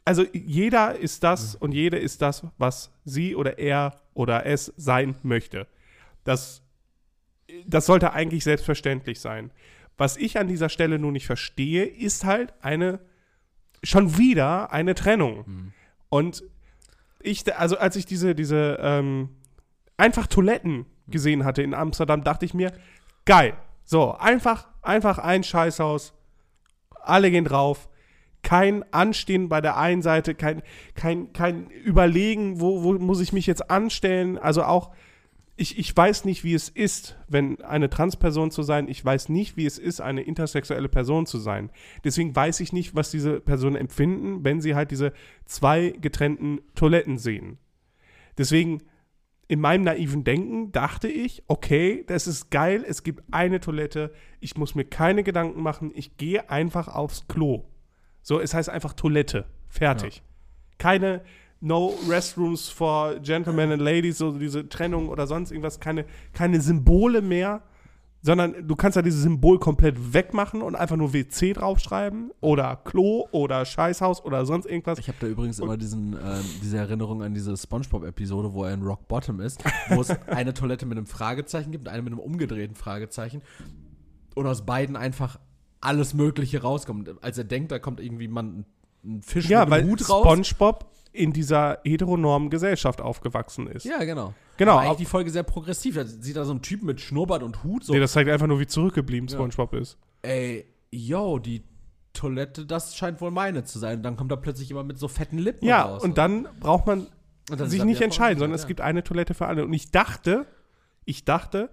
[0.06, 5.16] also jeder ist das und jede ist das, was sie oder er oder es sein
[5.24, 5.66] möchte.
[6.24, 6.62] Das,
[7.66, 9.52] das sollte eigentlich selbstverständlich sein.
[9.98, 13.00] Was ich an dieser Stelle nur nicht verstehe, ist halt eine,
[13.84, 15.46] schon wieder eine Trennung.
[16.10, 16.44] Und
[17.20, 19.30] ich, also als ich diese, diese, ähm,
[19.98, 22.72] einfach Toiletten gesehen hatte in Amsterdam, dachte ich mir,
[23.26, 23.54] geil.
[23.86, 26.14] So, einfach, einfach ein Scheißhaus.
[27.02, 27.90] Alle gehen drauf.
[28.42, 30.64] Kein Anstehen bei der einen Seite, kein,
[30.96, 34.38] kein, kein Überlegen, wo, wo muss ich mich jetzt anstellen.
[34.38, 34.92] Also auch,
[35.56, 38.88] ich, ich weiß nicht, wie es ist, wenn eine Transperson zu sein.
[38.88, 41.70] Ich weiß nicht, wie es ist, eine intersexuelle Person zu sein.
[42.04, 45.14] Deswegen weiß ich nicht, was diese Personen empfinden, wenn sie halt diese
[45.46, 47.60] zwei getrennten Toiletten sehen.
[48.38, 48.82] Deswegen,
[49.48, 54.58] in meinem naiven Denken dachte ich, okay, das ist geil, es gibt eine Toilette, ich
[54.58, 57.66] muss mir keine Gedanken machen, ich gehe einfach aufs Klo.
[58.24, 59.46] So, es heißt einfach Toilette.
[59.70, 60.24] Fertig.
[60.80, 61.22] Keine
[61.64, 67.22] No Restrooms for Gentlemen and Ladies, so diese Trennung oder sonst irgendwas, keine, keine Symbole
[67.22, 67.62] mehr,
[68.22, 73.28] sondern du kannst ja dieses Symbol komplett wegmachen und einfach nur WC draufschreiben oder Klo
[73.32, 75.00] oder Scheißhaus oder sonst irgendwas.
[75.00, 78.82] Ich habe da übrigens immer diesen, ähm, diese Erinnerung an diese Spongebob-Episode, wo er in
[78.82, 82.20] Rock Bottom ist, wo es eine Toilette mit einem Fragezeichen gibt und eine mit einem
[82.20, 83.42] umgedrehten Fragezeichen.
[84.36, 85.40] Und aus beiden einfach
[85.80, 87.10] alles Mögliche rauskommt.
[87.22, 88.66] Als er denkt, da kommt irgendwie man
[89.04, 90.24] ein Fisch Ja, mit einem Hut raus.
[90.26, 93.86] SpongeBob in dieser heteronormen Gesellschaft aufgewachsen ist.
[93.86, 94.34] Ja, genau.
[94.58, 95.96] Genau, Aber eigentlich die Folge sehr progressiv.
[95.96, 97.94] Da sieht da so ein Typ mit Schnurrbart und Hut so.
[97.94, 99.98] Nee, das zeigt einfach nur, wie zurückgeblieben SpongeBob ist.
[100.24, 101.64] Ey, yo, die
[102.14, 103.98] Toilette, das scheint wohl meine zu sein.
[103.98, 106.04] Und dann kommt da plötzlich jemand mit so fetten Lippen Ja, raus.
[106.04, 107.08] und dann braucht man
[107.50, 108.68] sich nicht entscheiden, sondern es ja.
[108.68, 109.66] gibt eine Toilette für alle.
[109.66, 110.48] Und ich dachte,
[111.06, 111.70] ich dachte,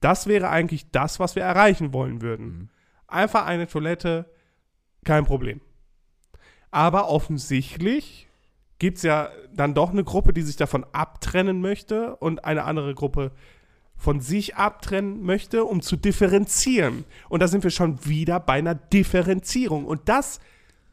[0.00, 2.46] das wäre eigentlich das, was wir erreichen wollen würden.
[2.46, 2.68] Mhm.
[3.08, 4.26] Einfach eine Toilette,
[5.04, 5.60] kein Problem.
[6.70, 8.28] Aber offensichtlich
[8.78, 12.94] gibt es ja dann doch eine Gruppe, die sich davon abtrennen möchte und eine andere
[12.94, 13.32] Gruppe
[13.96, 17.04] von sich abtrennen möchte, um zu differenzieren.
[17.30, 19.86] Und da sind wir schon wieder bei einer Differenzierung.
[19.86, 20.38] Und das,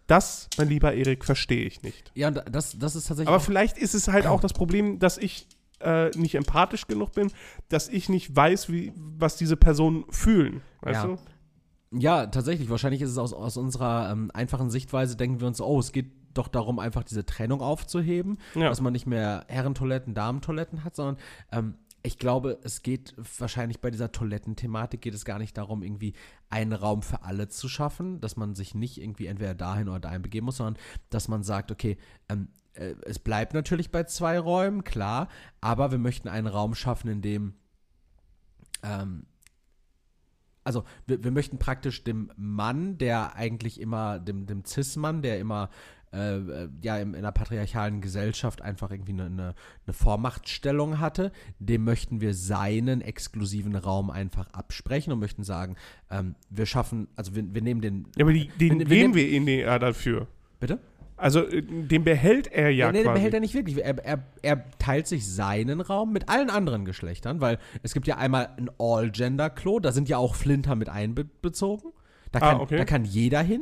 [0.08, 2.12] das, mein lieber Erik, verstehe ich nicht.
[2.16, 3.28] Ja, das, das ist tatsächlich.
[3.28, 5.48] Aber vielleicht ist es halt auch das Problem, dass ich
[5.82, 7.30] äh, nicht empathisch genug bin,
[7.68, 10.62] dass ich nicht weiß, wie, was diese Personen fühlen.
[10.82, 11.08] Weißt Ja.
[11.08, 11.18] du?
[12.00, 12.70] Ja, tatsächlich.
[12.70, 16.08] Wahrscheinlich ist es aus, aus unserer ähm, einfachen Sichtweise, denken wir uns, oh, es geht
[16.34, 18.70] doch darum, einfach diese Trennung aufzuheben, Ja.
[18.70, 21.18] dass man nicht mehr Herrentoiletten, Damentoiletten hat, sondern
[21.52, 21.76] ähm,
[22.06, 26.14] ich glaube, es geht wahrscheinlich bei dieser Toilettenthematik geht es gar nicht darum, irgendwie
[26.50, 30.22] einen Raum für alle zu schaffen, dass man sich nicht irgendwie entweder dahin oder dahin
[30.22, 30.78] begeben muss, sondern
[31.10, 35.30] dass man sagt, okay, ähm, äh, es bleibt natürlich bei zwei Räumen, klar,
[35.62, 37.54] aber wir möchten einen Raum schaffen, in dem
[38.84, 39.26] ähm,
[40.66, 45.70] also wir, wir möchten praktisch dem Mann, der eigentlich immer, dem, dem Cis-Mann, der immer
[46.14, 49.56] äh, ja in, in einer patriarchalen Gesellschaft einfach irgendwie eine, eine,
[49.86, 55.76] eine Vormachtstellung hatte, dem möchten wir seinen exklusiven Raum einfach absprechen und möchten sagen,
[56.12, 58.08] ähm, wir schaffen, also wir, wir nehmen den.
[58.16, 60.28] Ja, aber die, den Wir- wir nehmen- wir ihm ja dafür.
[60.60, 60.80] Bitte?
[61.16, 63.14] Also äh, den behält er ja, Ja, nee, den quasi.
[63.18, 63.78] behält er nicht wirklich.
[63.84, 68.18] Er, er, er teilt sich seinen Raum mit allen anderen Geschlechtern, weil es gibt ja
[68.18, 71.92] einmal ein All-Gender-Klo, da sind ja auch Flinter mit einbezogen.
[72.32, 72.78] Da Ah, kann, okay.
[72.78, 73.62] da kann jeder hin,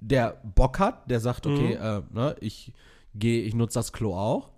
[0.00, 1.82] der Bock hat, der sagt, okay, Mhm.
[1.82, 2.72] äh, ne, ich
[3.14, 4.50] gehe, ich nutze das Klo auch.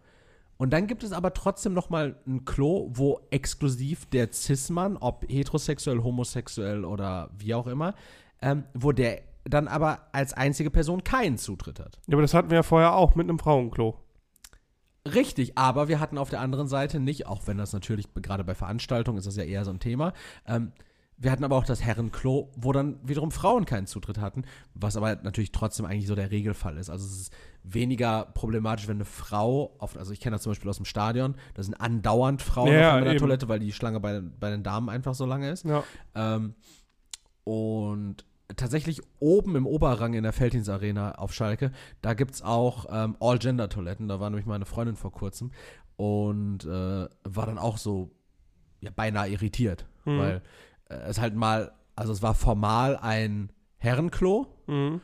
[0.58, 5.24] Und dann gibt es aber trotzdem noch mal ein Klo, wo exklusiv der Cis-Mann, ob
[5.26, 7.94] heterosexuell, homosexuell oder wie auch immer,
[8.42, 11.98] ähm, wo der dann aber als einzige Person keinen Zutritt hat.
[12.06, 13.96] Ja, aber das hatten wir ja vorher auch mit einem Frauenklo.
[15.06, 18.54] Richtig, aber wir hatten auf der anderen Seite nicht, auch wenn das natürlich gerade bei
[18.54, 20.12] Veranstaltungen ist das ja eher so ein Thema,
[20.46, 20.72] ähm,
[21.22, 24.42] wir hatten aber auch das Herrenklo, wo dann wiederum Frauen keinen Zutritt hatten,
[24.72, 26.88] was aber natürlich trotzdem eigentlich so der Regelfall ist.
[26.88, 30.70] Also es ist weniger problematisch, wenn eine Frau, auf, also ich kenne das zum Beispiel
[30.70, 33.18] aus dem Stadion, da sind andauernd Frauen Ja, auf der eben.
[33.20, 35.66] Toilette, weil die Schlange bei, den- bei den Damen einfach so lange ist.
[35.66, 35.84] Ja.
[36.14, 36.54] Ähm,
[37.44, 38.24] und
[38.56, 41.70] tatsächlich oben im Oberrang in der Felddienstarena auf Schalke,
[42.02, 44.08] da gibt es auch ähm, All-Gender-Toiletten.
[44.08, 45.50] Da war nämlich meine Freundin vor kurzem
[45.96, 46.68] und äh,
[47.24, 48.10] war dann auch so
[48.80, 50.18] ja, beinahe irritiert, Mhm.
[50.18, 50.42] weil
[50.90, 55.00] es halt mal, also es war formal ein Herrenklo, Mhm.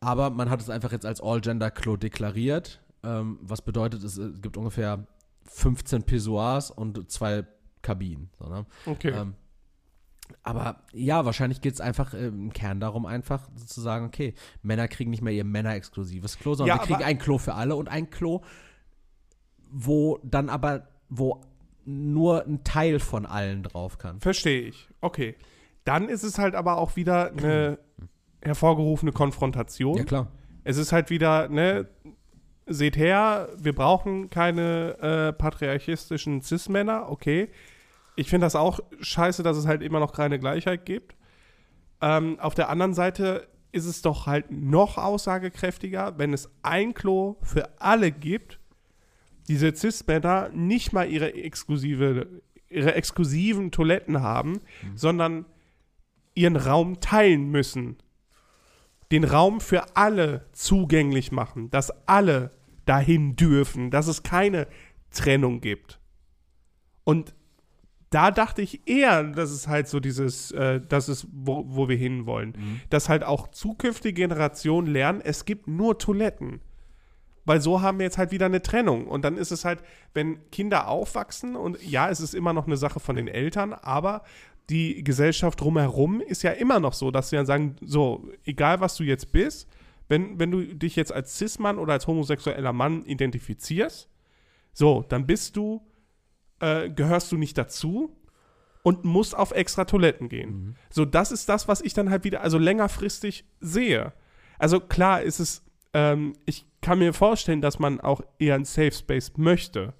[0.00, 4.56] aber man hat es einfach jetzt als All-Gender-Klo deklariert, ähm, was bedeutet, es, es gibt
[4.56, 5.06] ungefähr
[5.44, 7.44] 15 Pissoirs und zwei
[7.82, 8.30] Kabinen.
[8.38, 8.64] So, ne?
[8.86, 9.10] Okay.
[9.10, 9.34] Ähm,
[10.44, 14.88] aber ja, wahrscheinlich geht es einfach äh, im Kern darum, einfach zu sagen, okay, Männer
[14.88, 17.88] kriegen nicht mehr ihr männerexklusives Klo, sondern Ja, wir kriegen ein Klo für alle und
[17.88, 18.40] ein Klo,
[19.70, 21.40] wo dann aber, wo
[21.84, 24.20] nur ein Teil von allen drauf kann.
[24.20, 24.88] Verstehe ich.
[25.00, 25.36] Okay.
[25.84, 27.78] Dann ist es halt aber auch wieder eine
[28.42, 30.04] hervorgerufene Konfrontation.
[30.04, 30.28] klar.
[30.64, 31.88] Es ist halt wieder, ne,
[32.66, 37.50] seht her, wir brauchen keine äh, patriarchistischen Cis-Männer, okay.
[38.14, 41.16] Ich finde das auch scheiße, dass es halt immer noch keine Gleichheit gibt.
[42.00, 47.36] Ähm, auf der anderen Seite ist es doch halt noch aussagekräftiger, wenn es ein Klo
[47.42, 48.60] für alle gibt,
[49.48, 54.60] diese Cis-Männer nicht mal ihre exklusive, ihre exklusiven Toiletten haben,
[54.94, 55.44] sondern
[56.34, 57.96] ihren Raum teilen müssen
[59.12, 62.50] den Raum für alle zugänglich machen, dass alle
[62.86, 64.66] dahin dürfen, dass es keine
[65.10, 66.00] Trennung gibt.
[67.04, 67.34] Und
[68.08, 71.96] da dachte ich eher, dass es halt so dieses, äh, das ist, wo, wo wir
[71.96, 72.54] hinwollen.
[72.90, 76.60] Dass halt auch zukünftige Generationen lernen, es gibt nur Toiletten.
[77.44, 79.06] Weil so haben wir jetzt halt wieder eine Trennung.
[79.06, 79.82] Und dann ist es halt,
[80.14, 84.22] wenn Kinder aufwachsen, und ja, es ist immer noch eine Sache von den Eltern, aber
[84.70, 88.96] die Gesellschaft drumherum ist ja immer noch so, dass sie dann sagen, so, egal was
[88.96, 89.68] du jetzt bist,
[90.08, 94.08] wenn, wenn du dich jetzt als Cis-Mann oder als homosexueller Mann identifizierst,
[94.72, 95.86] so, dann bist du,
[96.60, 98.16] äh, gehörst du nicht dazu
[98.82, 100.76] und musst auf extra Toiletten gehen.
[100.90, 104.12] So, das ist das, was ich dann halt wieder, also längerfristig sehe.
[104.58, 108.92] Also klar ist es, ähm, ich kann mir vorstellen, dass man auch eher einen Safe
[108.92, 109.94] Space möchte.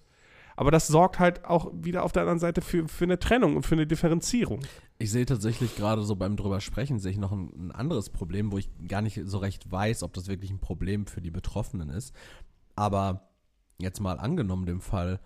[0.54, 3.64] Aber das sorgt halt auch wieder auf der anderen Seite für, für eine Trennung und
[3.64, 4.60] für eine Differenzierung.
[4.98, 8.52] Ich sehe tatsächlich gerade so beim drüber sprechen, sehe ich noch ein, ein anderes Problem,
[8.52, 11.88] wo ich gar nicht so recht weiß, ob das wirklich ein Problem für die Betroffenen
[11.88, 12.14] ist.
[12.76, 13.30] Aber
[13.78, 15.20] jetzt mal angenommen dem Fall,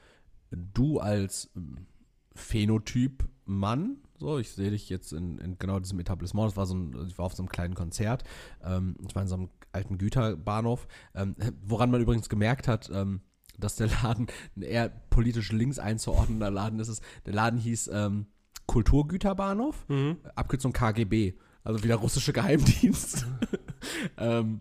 [0.51, 1.87] du als ähm,
[2.35, 6.75] Phänotyp Mann, so, ich sehe dich jetzt in, in genau diesem Etablissement, das war so
[6.75, 8.25] ein, ich war auf so einem kleinen Konzert,
[8.65, 13.21] ähm, ich war in so einem alten Güterbahnhof, ähm, woran man übrigens gemerkt hat, ähm,
[13.59, 17.01] dass der Laden ein eher politisch links einzuordnender Laden ist.
[17.25, 18.27] Der Laden hieß ähm,
[18.67, 19.87] Kulturgüterbahnhof,
[20.35, 23.27] Abkürzung KGB, also wieder russische Geheimdienst.
[24.19, 24.61] ähm,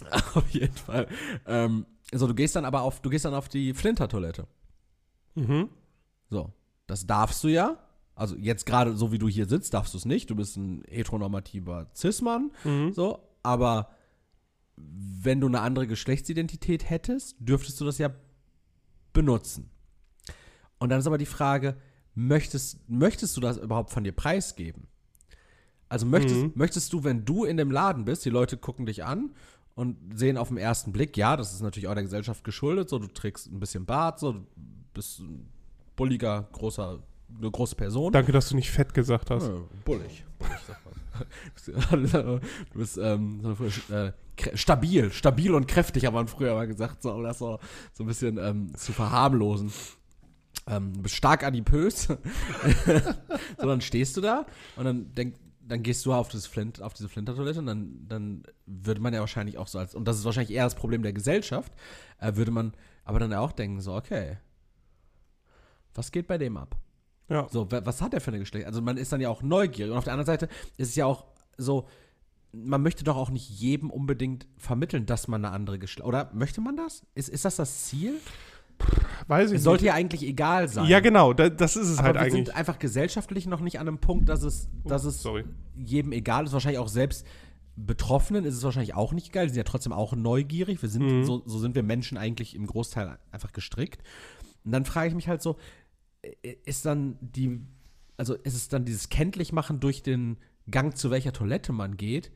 [0.34, 1.08] auf jeden Fall.
[1.46, 4.46] Ähm, so, du gehst dann aber auf, du gehst dann auf die Flinter-Toilette.
[5.34, 5.68] Mhm.
[6.30, 6.52] So,
[6.86, 7.78] das darfst du ja.
[8.16, 10.28] Also jetzt gerade so wie du hier sitzt, darfst du es nicht.
[10.30, 12.50] Du bist ein heteronormativer Cis-Mann.
[12.64, 12.92] Mhm.
[12.92, 13.90] So, aber
[14.76, 18.10] wenn du eine andere Geschlechtsidentität hättest, dürftest du das ja
[19.12, 19.70] benutzen.
[20.78, 21.76] Und dann ist aber die Frage,
[22.14, 24.86] möchtest, möchtest du das überhaupt von dir preisgeben?
[25.88, 26.52] Also möchtest, Mhm.
[26.54, 29.34] möchtest du, wenn du in dem Laden bist, die Leute gucken dich an
[29.74, 32.98] und sehen auf den ersten Blick, ja, das ist natürlich auch der Gesellschaft geschuldet, so
[32.98, 34.46] du trägst ein bisschen Bart, so du
[34.94, 35.48] bist ein
[35.94, 37.02] bulliger, großer,
[37.38, 38.12] eine große Person.
[38.12, 39.48] Danke, dass du nicht fett gesagt hast.
[39.48, 40.24] Ja, bullig.
[40.40, 40.50] man.
[42.72, 43.50] du bist ähm, so
[43.94, 47.58] äh, krä- stabil, stabil und kräftig, hat man früher mal gesagt, so, um das so,
[47.92, 49.72] so ein bisschen ähm, zu verharmlosen.
[50.66, 52.06] ähm, du bist stark adipös.
[53.58, 56.94] so, dann stehst du da und dann denk, dann gehst du auf, das Flint, auf
[56.94, 60.24] diese Flintertoilette und dann, dann würde man ja wahrscheinlich auch so als, und das ist
[60.24, 61.72] wahrscheinlich eher das Problem der Gesellschaft,
[62.18, 62.72] äh, würde man
[63.04, 64.38] aber dann auch denken, so, okay,
[65.94, 66.76] was geht bei dem ab?
[67.28, 67.46] Ja.
[67.50, 68.66] So, wa- was hat er für eine Geschlecht?
[68.66, 69.90] Also man ist dann ja auch neugierig.
[69.92, 71.24] Und auf der anderen Seite ist es ja auch
[71.56, 71.86] so,
[72.52, 76.06] man möchte doch auch nicht jedem unbedingt vermitteln, dass man eine andere Geschlecht.
[76.06, 77.04] Oder möchte man das?
[77.14, 78.14] Ist, ist das das Ziel?
[79.26, 79.88] Weiß ich Es sollte nicht.
[79.88, 80.86] ja eigentlich egal sein.
[80.86, 82.46] Ja, genau, da, das ist es Aber halt wir eigentlich.
[82.46, 85.44] sind einfach gesellschaftlich noch nicht an einem Punkt, dass es, dass es Sorry.
[85.76, 86.52] jedem egal ist.
[86.52, 87.26] Wahrscheinlich auch selbst
[87.78, 89.46] Betroffenen ist es wahrscheinlich auch nicht geil.
[89.46, 90.80] Die sind ja trotzdem auch neugierig.
[90.80, 91.24] Wir sind, Mhm.
[91.24, 94.02] so, so sind wir Menschen eigentlich im Großteil einfach gestrickt.
[94.64, 95.56] Und dann frage ich mich halt so,
[96.64, 97.60] ist dann die,
[98.16, 100.38] also ist es dann dieses Kenntlichmachen durch den
[100.70, 102.30] Gang, zu welcher Toilette man geht?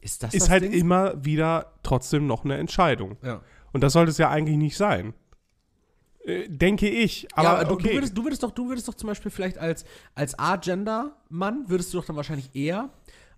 [0.00, 0.72] Ist das Ist das halt Ding?
[0.72, 3.16] immer wieder trotzdem noch eine Entscheidung.
[3.22, 3.42] Ja.
[3.72, 5.14] Und das sollte es ja eigentlich nicht sein.
[6.24, 7.28] Äh, denke ich.
[7.34, 7.88] Aber, ja, du, okay.
[7.88, 9.84] du, würdest, du würdest doch, du würdest doch zum Beispiel vielleicht als,
[10.14, 12.90] als A-Gender-Mann, würdest du doch dann wahrscheinlich eher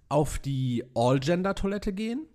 [0.08, 2.26] auf die All-Gender-Toilette gehen,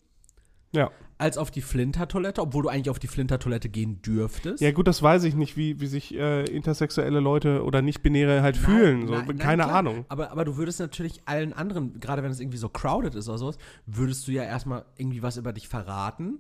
[0.74, 0.92] ja.
[1.24, 4.62] Als auf die Flinter-Toilette, obwohl du eigentlich auf die Flinter-Toilette gehen dürftest.
[4.62, 8.56] ja, gut, das weiß ich nicht, wie, wie sich äh, intersexuelle Leute oder Nicht-Binäre halt
[8.58, 9.08] Nein, fühlen.
[9.08, 9.14] So.
[9.14, 9.76] nein, nein, Keine klar.
[9.78, 10.06] Ahnung.
[10.10, 13.38] Aber, aber du würdest natürlich allen anderen, gerade wenn es irgendwie so crowded ist oder
[13.38, 16.40] sowas, würdest du ja erstmal irgendwie was über dich verraten.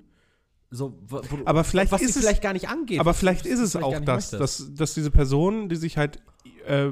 [0.75, 2.99] So, wo, Aber vielleicht was ist es- vielleicht gar nicht angeht.
[2.99, 6.19] Aber vielleicht ist es vielleicht auch das, dass, dass diese Personen, die sich halt
[6.65, 6.89] äh,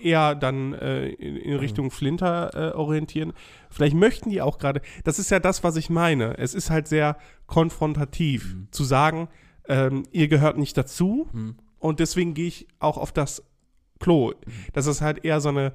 [0.00, 3.32] eher dann äh, in, in Richtung Flinter äh, orientieren,
[3.70, 6.36] vielleicht möchten die auch gerade, das ist ja das, was ich meine.
[6.38, 7.16] Es ist halt sehr
[7.46, 8.68] konfrontativ Mhm.
[8.70, 9.28] zu sagen,
[9.68, 11.56] ähm, ihr gehört nicht dazu Mhm.
[11.78, 13.42] und deswegen gehe ich auch auf das
[14.00, 14.32] Klo.
[14.72, 15.72] Dass es halt eher so eine,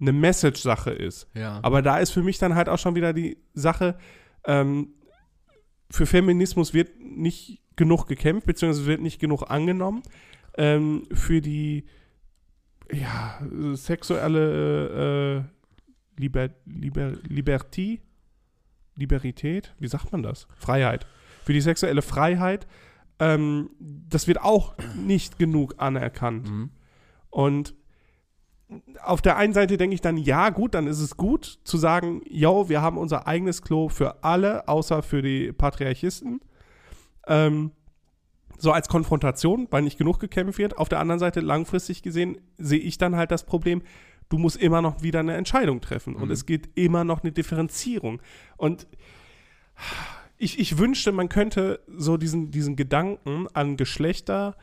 [0.00, 1.28] eine Message-Sache ist.
[1.34, 1.60] Ja.
[1.62, 3.96] Aber da ist für mich dann halt auch schon wieder die Sache,
[4.44, 4.88] ähm,
[5.90, 10.02] für Feminismus wird nicht genug gekämpft, beziehungsweise wird nicht genug angenommen.
[10.56, 11.84] Ähm, für die
[12.92, 13.40] ja,
[13.72, 18.00] sexuelle äh, Liber, Liber, Liberty,
[18.96, 20.46] Liberität, wie sagt man das?
[20.56, 21.06] Freiheit.
[21.44, 22.66] Für die sexuelle Freiheit,
[23.18, 26.50] ähm, das wird auch nicht genug anerkannt.
[26.50, 26.70] Mhm.
[27.30, 27.74] Und
[29.02, 32.22] auf der einen Seite denke ich dann, ja, gut, dann ist es gut zu sagen,
[32.28, 36.40] yo, wir haben unser eigenes Klo für alle, außer für die Patriarchisten.
[37.26, 37.72] Ähm,
[38.58, 40.76] so als Konfrontation, weil nicht genug gekämpft wird.
[40.76, 43.82] Auf der anderen Seite, langfristig gesehen, sehe ich dann halt das Problem,
[44.28, 46.14] du musst immer noch wieder eine Entscheidung treffen.
[46.14, 46.30] Und Mhm.
[46.30, 48.20] es geht immer noch eine Differenzierung.
[48.56, 48.86] Und
[50.36, 54.56] ich, ich wünschte, man könnte so diesen, diesen Gedanken an Geschlechter,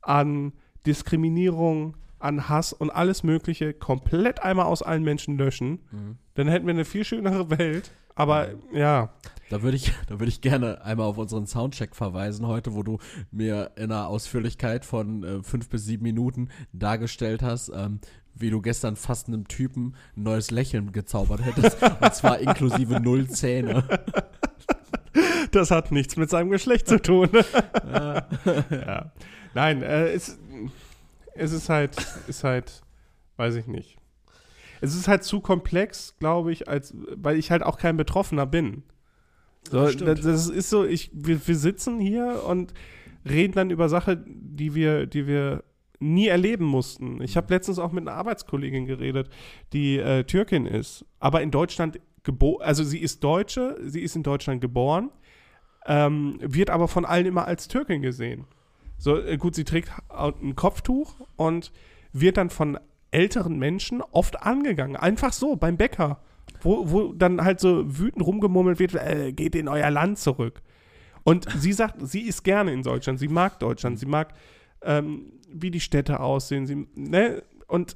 [0.00, 0.52] an
[0.86, 5.80] Diskriminierung, an Hass und alles Mögliche komplett einmal aus allen Menschen löschen.
[5.90, 6.18] Mhm.
[6.34, 7.90] Dann hätten wir eine viel schönere Welt.
[8.14, 9.10] Aber ja,
[9.48, 12.98] Da würde ich, da würde ich gerne einmal auf unseren Soundcheck verweisen heute, wo du
[13.30, 18.00] mir in einer Ausführlichkeit von äh, fünf bis sieben Minuten dargestellt hast, ähm,
[18.34, 21.78] wie du gestern fast einem Typen ein neues Lächeln gezaubert hättest.
[22.00, 23.84] und zwar inklusive null Zähne.
[25.50, 27.28] das hat nichts mit seinem Geschlecht zu tun.
[27.92, 29.12] ja.
[29.54, 30.38] Nein, äh, es,
[31.34, 31.96] es ist halt,
[32.28, 32.82] ist halt,
[33.36, 33.96] weiß ich nicht.
[34.80, 38.82] Es ist halt zu komplex, glaube ich, als, weil ich halt auch kein Betroffener bin.
[39.70, 42.72] So, Das das ist so, ich, wir, wir sitzen hier und
[43.28, 45.64] reden dann über Sachen, die wir, die wir
[45.98, 47.20] nie erleben mussten.
[47.20, 49.28] Ich habe letztens auch mit einer Arbeitskollegin geredet,
[49.74, 54.22] die äh, Türkin ist, aber in Deutschland geboren, also sie ist Deutsche, sie ist in
[54.22, 55.10] Deutschland geboren,
[55.86, 58.46] ähm, wird aber von allen immer als Türkin gesehen.
[59.00, 61.72] So, äh, gut, sie trägt ein Kopftuch und
[62.12, 62.78] wird dann von
[63.10, 64.94] älteren Menschen oft angegangen.
[64.94, 66.20] Einfach so, beim Bäcker.
[66.62, 70.60] Wo, wo dann halt so wütend rumgemurmelt wird, äh, geht in euer Land zurück.
[71.24, 74.34] Und sie sagt, sie ist gerne in Deutschland, sie mag Deutschland, sie mag,
[74.82, 76.66] ähm, wie die Städte aussehen.
[76.66, 77.42] Sie, ne?
[77.66, 77.94] Und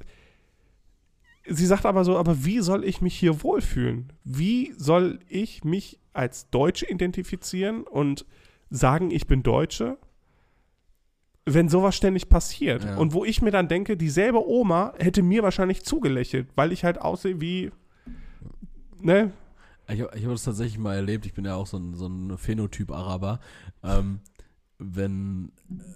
[1.47, 4.11] sie sagt aber so, aber wie soll ich mich hier wohlfühlen?
[4.23, 8.25] Wie soll ich mich als Deutsche identifizieren und
[8.71, 9.97] sagen, ich bin Deutsche,
[11.45, 12.83] wenn sowas ständig passiert?
[12.83, 12.97] Ja.
[12.97, 16.99] Und wo ich mir dann denke, dieselbe Oma hätte mir wahrscheinlich zugelächelt, weil ich halt
[16.99, 17.71] aussehe wie,
[19.01, 19.31] ne?
[19.87, 21.25] Ich, ich habe das tatsächlich mal erlebt.
[21.27, 23.39] Ich bin ja auch so ein, so ein Phänotyp-Araber.
[23.83, 24.19] Ähm,
[24.79, 25.51] wenn,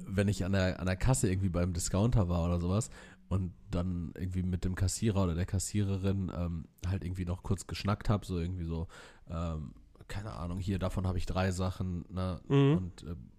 [0.08, 2.90] wenn ich an der, an der Kasse irgendwie beim Discounter war oder sowas
[3.28, 8.08] und dann irgendwie mit dem Kassierer oder der Kassiererin ähm, halt irgendwie noch kurz geschnackt
[8.10, 8.88] habe, so irgendwie so,
[9.30, 9.74] ähm,
[10.08, 12.40] keine Ahnung, hier, davon habe ich drei Sachen, ne?
[12.48, 12.78] Mhm.
[12.78, 13.39] Und ich-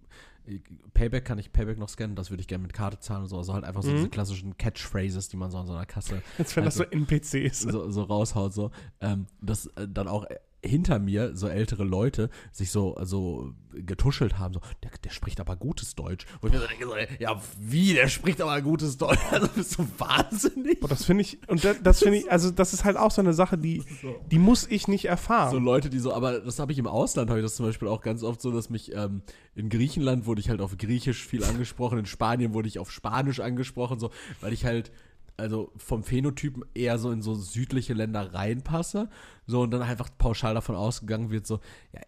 [0.93, 3.37] Payback kann ich Payback noch scannen, das würde ich gerne mit Karte zahlen und so.
[3.37, 3.95] Also halt einfach so Mhm.
[3.97, 7.61] diese klassischen Catchphrases, die man so an so einer Kasse Als wenn das so NPCs.
[7.61, 8.71] so, so raushaut, so.
[8.99, 14.37] Ähm, das äh, dann auch äh, hinter mir so ältere Leute sich so also getuschelt
[14.37, 16.25] haben, so, der, der spricht aber gutes Deutsch.
[16.41, 19.19] Und ich mir so denke, so, ja, wie, der spricht aber gutes Deutsch?
[19.31, 20.79] Also bist du wahnsinnig?
[20.79, 23.21] Boah, das finde ich, und das, das finde ich, also das ist halt auch so
[23.21, 23.83] eine Sache, die,
[24.29, 25.51] die muss ich nicht erfahren.
[25.51, 27.87] So Leute, die so, aber das habe ich im Ausland, habe ich das zum Beispiel
[27.87, 29.21] auch ganz oft so, dass mich ähm,
[29.55, 33.39] in Griechenland wurde ich halt auf Griechisch viel angesprochen, in Spanien wurde ich auf Spanisch
[33.39, 34.91] angesprochen, so, weil ich halt
[35.37, 39.09] also vom Phänotypen eher so in so südliche Länder reinpasse.
[39.45, 41.59] So und dann einfach pauschal davon ausgegangen wird, so,
[41.93, 42.01] ja,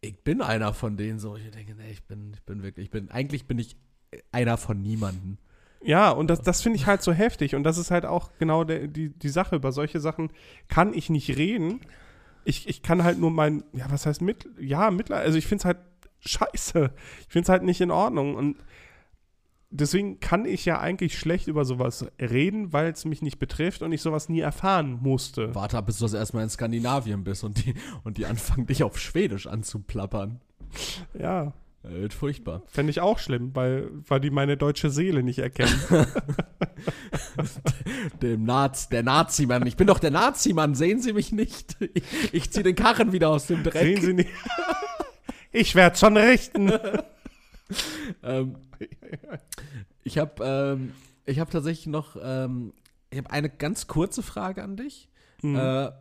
[0.00, 1.36] ich bin einer von denen, so.
[1.36, 3.76] Ich denke, nee, ich bin, ich bin wirklich, ich bin, eigentlich bin ich
[4.32, 5.38] einer von niemanden.
[5.82, 7.54] Ja, und das, das finde ich halt so heftig.
[7.54, 9.56] Und das ist halt auch genau der, die, die Sache.
[9.56, 10.30] Über solche Sachen
[10.68, 11.80] kann ich nicht reden.
[12.44, 15.62] Ich, ich kann halt nur mein, ja, was heißt mit, ja, Mitleid, also ich finde
[15.62, 15.78] es halt
[16.20, 16.92] scheiße.
[17.20, 18.34] Ich finde es halt nicht in Ordnung.
[18.34, 18.56] Und
[19.70, 23.92] deswegen kann ich ja eigentlich schlecht über sowas reden, weil es mich nicht betrifft und
[23.92, 25.54] ich sowas nie erfahren musste.
[25.54, 28.82] Warte ab, bis du das erstmal in Skandinavien bist und die, und die anfangen, dich
[28.82, 30.40] auf Schwedisch anzuplappern.
[31.18, 31.52] Ja,
[31.82, 32.62] Das wird furchtbar.
[32.66, 35.78] fände ich auch schlimm, weil, weil die meine deutsche Seele nicht erkennen.
[38.22, 39.66] Dem Naz, der Nazi-Mann.
[39.66, 41.76] Ich bin doch der Nazi-Mann, sehen Sie mich nicht?
[41.94, 42.02] Ich,
[42.32, 43.82] ich ziehe den Karren wieder aus dem Dreck.
[43.82, 44.30] Sehen Sie nicht?
[45.52, 46.72] Ich werde schon richten.
[48.22, 48.56] Ähm,
[50.02, 50.94] ich habe ähm,
[51.26, 52.72] ich hab tatsächlich noch ähm,
[53.10, 55.10] ich habe eine ganz kurze Frage an dich.
[55.42, 55.56] Mhm.
[55.56, 55.92] Äh,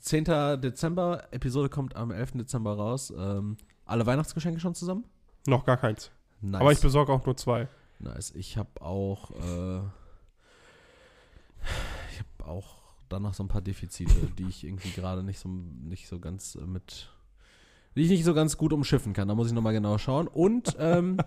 [0.00, 0.24] 10.
[0.60, 2.32] Dezember, Episode kommt am 11.
[2.32, 3.12] Dezember raus.
[3.16, 5.04] Ähm, alle Weihnachtsgeschenke schon zusammen?
[5.46, 6.10] Noch gar keins.
[6.40, 6.60] Nice.
[6.60, 7.68] Aber ich besorge auch nur zwei.
[8.00, 8.32] nice.
[8.32, 9.78] Ich habe auch äh,
[12.10, 15.48] ich habe auch dann noch so ein paar Defizite, die ich irgendwie gerade nicht so
[15.48, 17.11] nicht so ganz äh, mit
[17.96, 19.28] die ich nicht so ganz gut umschiffen kann.
[19.28, 20.28] Da muss ich nochmal genau schauen.
[20.28, 21.18] Und ähm,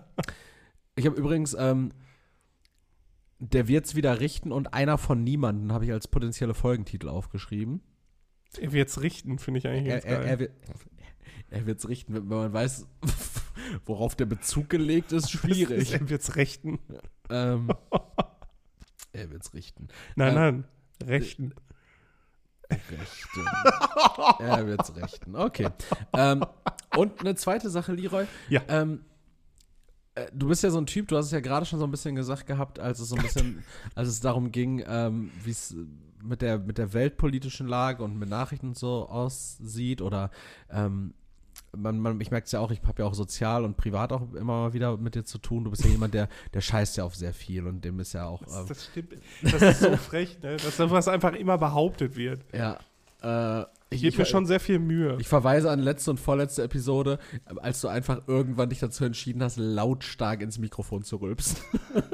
[0.95, 1.91] ich habe übrigens, ähm,
[3.39, 7.81] der wird's wieder richten und einer von niemanden habe ich als potenzielle Folgentitel aufgeschrieben.
[8.57, 10.51] Er wird's richten, finde ich eigentlich Er, ganz er, er, wird,
[11.49, 12.87] er wird's richten, wenn man weiß,
[13.85, 15.93] worauf der Bezug gelegt ist, schwierig.
[15.93, 16.79] er wird's rechten.
[17.29, 17.69] ähm,
[19.11, 19.89] er wird's richten.
[20.15, 21.09] Nein, Ähm, nein.
[21.09, 21.53] Rechten.
[22.69, 23.45] Rechten.
[24.39, 25.35] er wird's richten.
[25.35, 25.69] Okay.
[26.13, 26.45] Ähm,
[26.95, 28.25] und eine zweite Sache, Leroy.
[28.49, 28.61] Ja.
[28.67, 29.01] Ähm,
[30.15, 31.91] äh, du bist ja so ein Typ, du hast es ja gerade schon so ein
[31.91, 33.63] bisschen gesagt gehabt, als es so ein bisschen,
[33.95, 35.75] als es darum ging, ähm, wie es
[36.23, 40.31] mit der, mit der weltpolitischen Lage und mit Nachrichten so aussieht oder
[40.71, 41.13] ähm,
[41.75, 44.21] man, man, ich merke es ja auch, ich habe ja auch sozial und privat auch
[44.33, 45.63] immer mal wieder mit dir zu tun.
[45.63, 48.25] Du bist ja jemand, der, der scheißt ja auf sehr viel und dem ist ja
[48.25, 48.43] auch.
[48.43, 49.13] Das, ähm, das stimmt.
[49.43, 50.57] Das ist so frech, ne?
[50.57, 52.41] dass sowas einfach immer behauptet wird.
[52.53, 52.77] ja.
[53.21, 55.17] Äh, Ich gebe mir schon sehr viel Mühe.
[55.19, 57.17] ich verweise an letzte und vorletzte Episode,
[57.57, 61.57] als du einfach irgendwann dich dazu entschieden hast, lautstark ins Mikrofon zu rülpsen.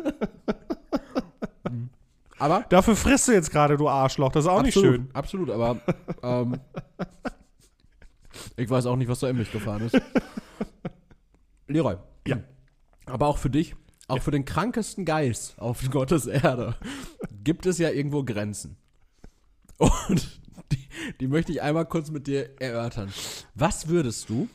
[2.37, 4.31] Aber Dafür frisst du jetzt gerade, du Arschloch.
[4.31, 5.09] Das ist auch absolut, nicht schön.
[5.13, 5.77] Absolut, aber
[6.23, 6.59] ähm,
[8.57, 9.99] ich weiß auch nicht, was da in mich gefahren ist.
[11.67, 11.95] Leroy.
[12.27, 12.39] Ja.
[13.05, 13.75] Aber auch für dich,
[14.07, 16.75] auch für den krankesten Geist auf Gottes Erde,
[17.43, 18.77] gibt es ja irgendwo Grenzen.
[19.77, 20.39] Und
[20.71, 20.87] die,
[21.19, 23.11] die möchte ich einmal kurz mit dir erörtern.
[23.55, 24.47] Was würdest du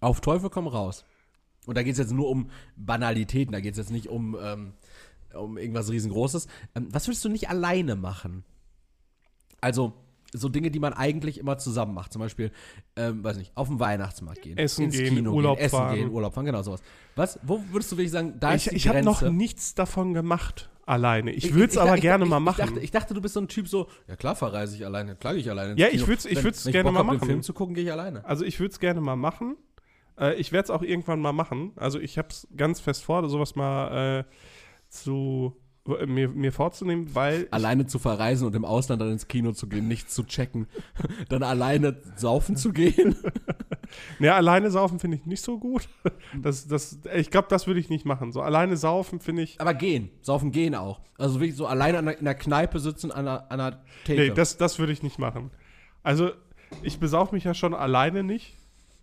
[0.00, 1.04] auf Teufel komm raus?
[1.66, 4.74] Und da geht es jetzt nur um Banalitäten, da geht es jetzt nicht um, ähm,
[5.34, 6.46] um irgendwas riesengroßes.
[6.74, 8.44] Ähm, was würdest du nicht alleine machen?
[9.60, 9.94] Also,
[10.34, 12.12] so Dinge, die man eigentlich immer zusammen macht.
[12.12, 12.50] Zum Beispiel,
[12.96, 15.94] ähm, weiß nicht, auf den Weihnachtsmarkt gehen, Essen gehen, Urlaub gehen, Essen fahren.
[15.94, 16.82] gehen, Urlaub fahren, genau sowas.
[17.16, 20.12] Was, wo würdest du wirklich sagen, da Ich, ist die ich habe noch nichts davon
[20.12, 21.30] gemacht, alleine.
[21.32, 22.60] Ich würde es aber ich, gerne ich, mal machen.
[22.60, 25.16] Ich dachte, ich dachte, du bist so ein Typ so, ja klar verreise ich alleine,
[25.16, 26.08] klar gehe ich alleine ins Ja, ich Kino.
[26.08, 27.26] würd's- ich Wenn- würd's wenn gerne Bock mal hab, den machen.
[27.28, 28.24] Film zu gucken, gehe ich alleine.
[28.24, 29.56] Also ich würde es gerne mal machen.
[30.18, 31.72] Äh, ich werde es auch irgendwann mal machen.
[31.76, 34.24] Also ich habe es ganz fest vor, sowas mal äh,
[34.88, 35.56] zu
[35.86, 39.86] mir, mir vorzunehmen, weil Alleine zu verreisen und im Ausland dann ins Kino zu gehen,
[39.86, 40.66] nichts zu checken,
[41.28, 43.16] dann alleine saufen zu gehen.
[44.18, 45.88] ne, alleine saufen finde ich nicht so gut.
[46.40, 48.32] Das, das, ich glaube, das würde ich nicht machen.
[48.32, 49.60] So alleine saufen finde ich.
[49.60, 51.00] Aber gehen, saufen gehen auch.
[51.18, 54.22] Also wirklich so alleine in der Kneipe sitzen an einer, an einer Theke.
[54.22, 55.50] Nee, das, das würde ich nicht machen.
[56.02, 56.30] Also
[56.82, 58.56] ich besauf mich ja schon alleine nicht.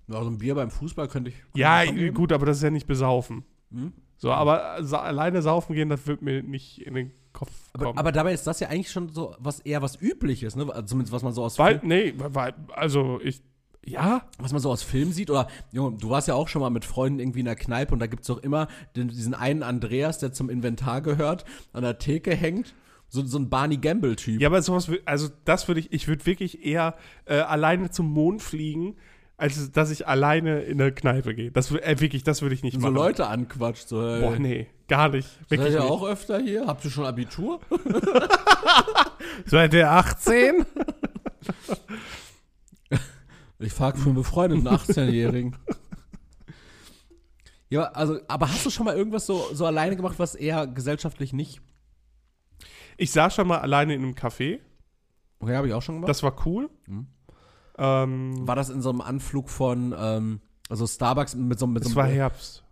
[0.08, 1.36] ja, so ein Bier beim Fußball könnte ich.
[1.38, 3.46] könnte Ja, ich gut, aber das ist ja nicht besaufen.
[3.72, 3.94] Hm?
[4.22, 7.98] So, aber sa alleine saufen gehen, das wird mir nicht in den Kopf Aber, kommen.
[7.98, 10.72] aber dabei ist das ja eigentlich schon so was eher was Übliches, ne?
[10.72, 13.42] Also Zumindest was man so aus weil, Film, nee, weil, also ich,
[13.84, 15.32] ja, was man so aus Film sieht.
[15.32, 18.00] Oder Junge, du warst ja auch schon mal mit Freunden irgendwie in der Kneipe und
[18.00, 21.44] da gibt es doch immer den, diesen einen Andreas, der zum Inventar gehört,
[21.74, 22.76] an der Theke hängt.
[23.10, 24.40] So, so ein Barney Gamble-Typ.
[24.40, 26.96] Ja, aber sowas, also das würde ich, ich würde wirklich eher
[27.26, 28.98] äh, alleine zum Mond fliegen,
[29.42, 31.52] als dass ich alleine in eine Kneipe gehe.
[31.52, 32.94] Das äh, wirklich, das würde ich nicht so machen.
[32.94, 33.88] Leute anquatscht.
[33.88, 35.28] So, Boah, nee, gar nicht.
[35.28, 35.90] Seid Wirklich ihr nicht.
[35.90, 36.68] auch öfter hier?
[36.68, 37.60] Habt ihr schon Abitur?
[39.46, 40.66] Seid ihr 18?
[43.64, 45.56] Ich frage für einen befreundeten 18-Jährigen.
[47.70, 51.32] ja, also, aber hast du schon mal irgendwas so, so alleine gemacht, was eher gesellschaftlich
[51.32, 51.62] nicht?
[52.98, 54.62] Ich saß schon mal alleine in einem Café.
[55.40, 56.10] Okay, habe ich auch schon gemacht.
[56.10, 56.72] Das war cool.
[56.88, 57.06] Mhm.
[57.82, 61.90] Ähm, war das in so einem Anflug von, ähm, also Starbucks mit so, mit so
[61.90, 62.06] es einem.
[62.08, 62.64] war Herbst.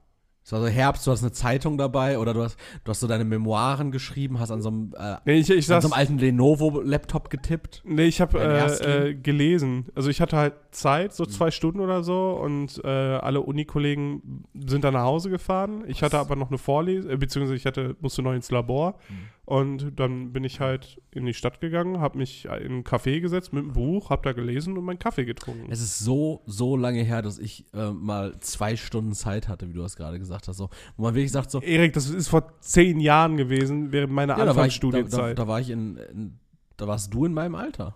[0.42, 3.08] Es war so Herbst, du hast eine Zeitung dabei oder du hast, du hast so
[3.08, 6.18] deine Memoiren geschrieben, hast an so einem, äh, Nee, ich, ich an so einem alten
[6.18, 7.84] Lenovo-Laptop getippt.
[7.86, 9.86] nee, ich habe äh, äh, gelesen.
[9.94, 11.16] Also ich hatte halt Zeit, Mhm.
[11.16, 15.84] so zwei Stunden oder so, und äh, alle Unikollegen sind dann nach Hause gefahren.
[15.88, 18.96] Ich hatte aber noch eine Vorlesung, äh, beziehungsweise ich hatte, musste noch ins Labor.
[19.08, 19.16] Mhm.
[19.50, 23.52] Und dann bin ich halt in die Stadt gegangen, habe mich in einen Café gesetzt
[23.52, 25.72] mit einem Buch, habe da gelesen und meinen Kaffee getrunken.
[25.72, 29.74] Es ist so, so lange her, dass ich äh, mal zwei Stunden Zeit hatte, wie
[29.74, 30.58] du das gerade gesagt hast.
[30.58, 34.38] So, wo man wirklich sagt, so, Erik, das ist vor zehn Jahren gewesen, während meiner
[34.38, 35.40] ja, da war ich, da, da, Anfangsstudienzeit.
[35.40, 36.40] da war ich in, in,
[36.78, 37.96] da warst du in meinem Alter.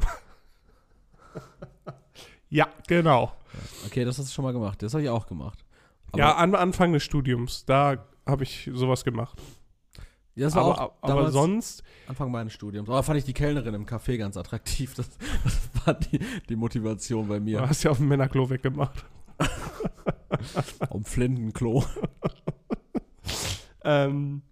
[2.50, 3.34] ja, genau.
[3.86, 4.82] Okay, das hast du schon mal gemacht.
[4.82, 5.64] Das habe ich auch gemacht.
[6.10, 9.40] Aber, ja, an Anfang des Studiums, da habe ich sowas gemacht.
[10.44, 12.88] Das war Aber, auch aber sonst, Anfang meines Studiums.
[12.88, 14.94] Aber fand ich die Kellnerin im Café ganz attraktiv.
[14.94, 15.08] Das,
[15.44, 17.68] das war die, die Motivation bei du mir.
[17.68, 19.04] hast ja auf dem Männerklo weggemacht.
[20.90, 21.84] Um Flintenklo.
[23.86, 24.42] Ähm,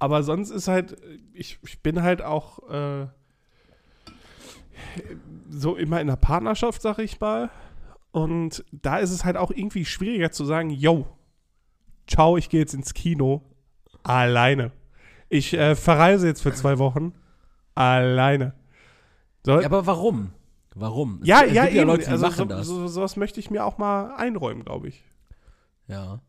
[0.00, 0.96] aber sonst ist halt,
[1.32, 3.06] ich, ich bin halt auch äh,
[5.48, 7.50] so immer in der Partnerschaft, sag ich mal.
[8.10, 11.06] Und da ist es halt auch irgendwie schwieriger zu sagen, yo,
[12.08, 13.42] ciao, ich gehe jetzt ins Kino
[14.02, 14.72] alleine.
[15.34, 17.12] Ich äh, verreise jetzt für zwei Wochen
[17.74, 18.54] alleine.
[19.44, 20.30] So, Ja, aber warum?
[20.76, 21.18] Warum?
[21.22, 21.86] Es- ja, es ja, gibt eben.
[21.88, 22.66] Leute, die also so, das.
[22.68, 25.02] So, sowas möchte ich mir auch mal einräumen, glaube ich.
[25.88, 26.20] Ja.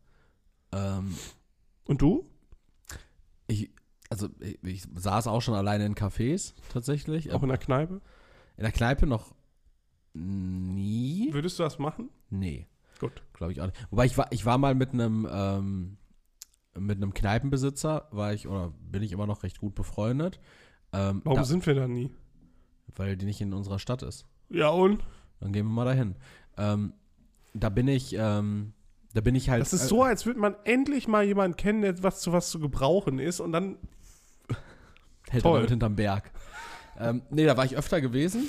[0.72, 1.14] Ähm,
[1.84, 2.28] Und du?
[3.46, 3.70] ich,
[4.10, 7.32] also ich, ich saß auch schon alleine in Cafés, tatsächlich.
[7.32, 8.00] Auch in der Kneipe?
[8.56, 9.36] In der Kneipe noch
[10.14, 11.28] nie.
[11.32, 12.10] Würdest du das machen?
[12.28, 12.66] Nee,
[12.98, 13.22] Gut.
[13.34, 13.86] glaube ich auch nicht.
[13.90, 15.96] Wobei ich war, ich war mal mit einem ähm,
[16.78, 20.40] mit einem Kneipenbesitzer, war ich oder bin ich immer noch recht gut befreundet.
[20.92, 22.10] Ähm, Warum da, sind wir da nie?
[22.94, 24.24] weil die nicht in unserer Stadt ist.
[24.48, 25.02] Ja, und?
[25.40, 26.14] Dann gehen wir mal dahin.
[26.56, 26.94] Ähm,
[27.52, 28.72] da bin ich, ähm,
[29.12, 29.60] da bin ich halt.
[29.60, 32.58] Das ist so, als würde man endlich mal jemanden kennen, der was zu was zu
[32.60, 33.76] gebrauchen ist und dann.
[35.30, 35.52] hält toll.
[35.52, 36.30] er damit hinterm Berg.
[36.98, 38.46] ähm, nee, da war ich öfter gewesen,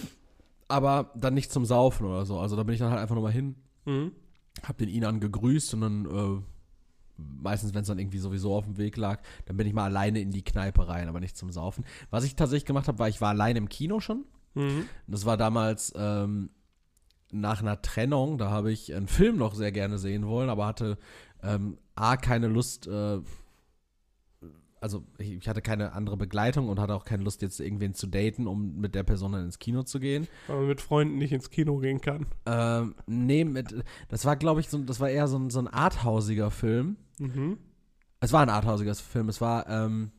[0.68, 2.40] aber dann nicht zum Saufen oder so.
[2.40, 3.56] Also da bin ich dann halt einfach nochmal hin,
[3.86, 4.12] Mhm.
[4.64, 6.42] hab den Inan gegrüßt und dann, äh,
[7.18, 10.20] meistens, wenn es dann irgendwie sowieso auf dem Weg lag, dann bin ich mal alleine
[10.20, 11.86] in die Kneipe rein, aber nicht zum Saufen.
[12.10, 14.26] Was ich tatsächlich gemacht habe, war, ich war alleine im Kino schon.
[14.56, 14.86] Mhm.
[15.08, 16.50] Das war damals ähm,
[17.32, 20.98] nach einer Trennung, da habe ich einen Film noch sehr gerne sehen wollen, aber hatte
[21.44, 23.20] ähm, A, keine Lust, äh,
[24.82, 28.48] also ich, hatte keine andere Begleitung und hatte auch keine Lust, jetzt irgendwen zu daten,
[28.48, 30.28] um mit der Person dann ins Kino zu gehen.
[30.48, 32.28] Weil man mit Freunden nicht ins Kino gehen kann.
[32.46, 33.74] Ähm, nee, mit,
[34.10, 36.98] das war, glaube ich, so, das war eher so ein, so ein arthausiger Film.
[37.20, 37.58] Mhm.
[38.20, 39.30] Es war ein arthausiger Film.
[39.30, 40.12] Es war ähm,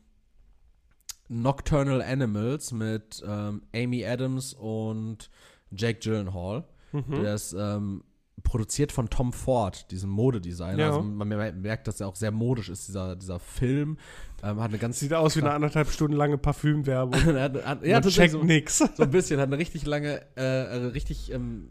[1.27, 5.29] Nocturnal Animals mit ähm, Amy Adams und
[5.71, 6.65] Jake Gyllenhaal.
[6.91, 7.21] Mhm.
[7.21, 8.03] Der ist ähm,
[8.43, 10.77] produziert von Tom Ford, diesem Modedesigner.
[10.77, 10.87] Ja.
[10.87, 13.97] Also man mer- merkt, dass er auch sehr modisch ist, dieser, dieser Film.
[14.43, 14.99] Ähm, hat eine ganz.
[14.99, 17.13] Sieht aus wie eine anderthalb Stunden lange Parfümwerbung.
[17.35, 18.77] Er hat, hat, ja, man checkt so, nix.
[18.97, 19.39] so ein bisschen.
[19.39, 21.69] Hat eine richtig lange, äh, äh, richtig, ähm,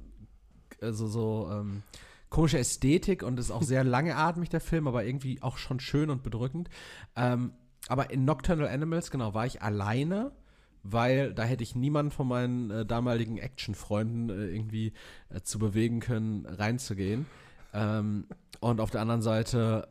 [0.81, 1.83] also so ähm,
[2.31, 6.23] komische Ästhetik und ist auch sehr langeatmig, der Film, aber irgendwie auch schon schön und
[6.23, 6.69] bedrückend.
[7.17, 7.53] Ähm,
[7.89, 10.33] aber in Nocturnal Animals, genau, war ich alleine,
[10.83, 14.93] weil da hätte ich niemanden von meinen äh, damaligen Action-Freunden äh, irgendwie
[15.31, 17.27] äh, zu bewegen können, reinzugehen.
[17.73, 18.27] Ähm,
[18.61, 19.89] und auf der anderen Seite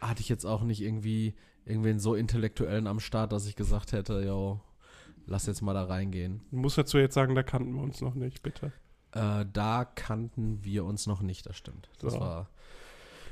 [0.00, 4.22] hatte ich jetzt auch nicht irgendwie irgendwen so intellektuellen am Start, dass ich gesagt hätte,
[4.22, 4.60] yo,
[5.26, 6.42] lass jetzt mal da reingehen.
[6.50, 8.72] Ich muss dazu jetzt sagen, da kannten wir uns noch nicht, bitte.
[9.12, 11.88] Äh, da kannten wir uns noch nicht, das stimmt.
[12.00, 12.20] Das So.
[12.20, 12.48] war.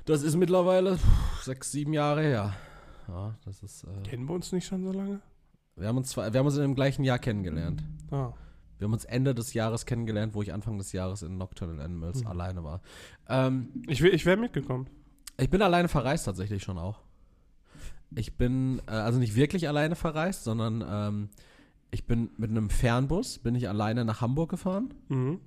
[0.06, 2.54] Das ist mittlerweile pff, sechs, sieben Jahre her.
[3.08, 3.84] Ja, das ist.
[3.84, 5.20] Äh, Kennen wir uns nicht schon so lange?
[5.76, 7.82] Wir, haben uns zwei, wir haben uns in dem gleichen Jahr kennengelernt.
[8.10, 8.32] Ah.
[8.78, 12.22] Wir haben uns Ende des Jahres kennengelernt, wo ich Anfang des Jahres in Nocturnal Animals
[12.22, 12.26] Mhm.
[12.26, 12.80] alleine war.
[13.28, 14.88] Ähm, Ich, wär- ich wäre mitgekommen.
[15.38, 17.00] ich bin alleine verreist tatsächlich schon auch.
[18.16, 21.28] Ich bin äh, also nicht wirklich alleine verreist, sondern ähm,
[21.90, 24.92] ich bin mit einem Fernbus, bin ich alleine nach Hamburg gefahren.
[25.08, 25.40] Mhm.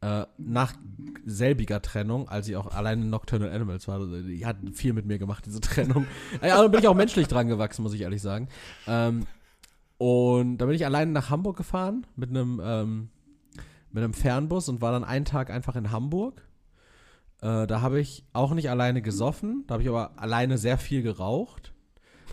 [0.00, 0.74] Äh, nach
[1.26, 4.00] selbiger Trennung, als ich auch alleine in Nocturnal Animals war.
[4.00, 6.06] Also, Die hat viel mit mir gemacht, diese Trennung.
[6.42, 8.48] ja, da bin ich auch menschlich dran gewachsen, muss ich ehrlich sagen.
[8.88, 9.26] Ähm,
[10.02, 13.08] und da bin ich alleine nach Hamburg gefahren mit einem, ähm,
[13.92, 16.42] mit einem Fernbus und war dann einen Tag einfach in Hamburg.
[17.40, 21.04] Äh, da habe ich auch nicht alleine gesoffen, da habe ich aber alleine sehr viel
[21.04, 21.72] geraucht.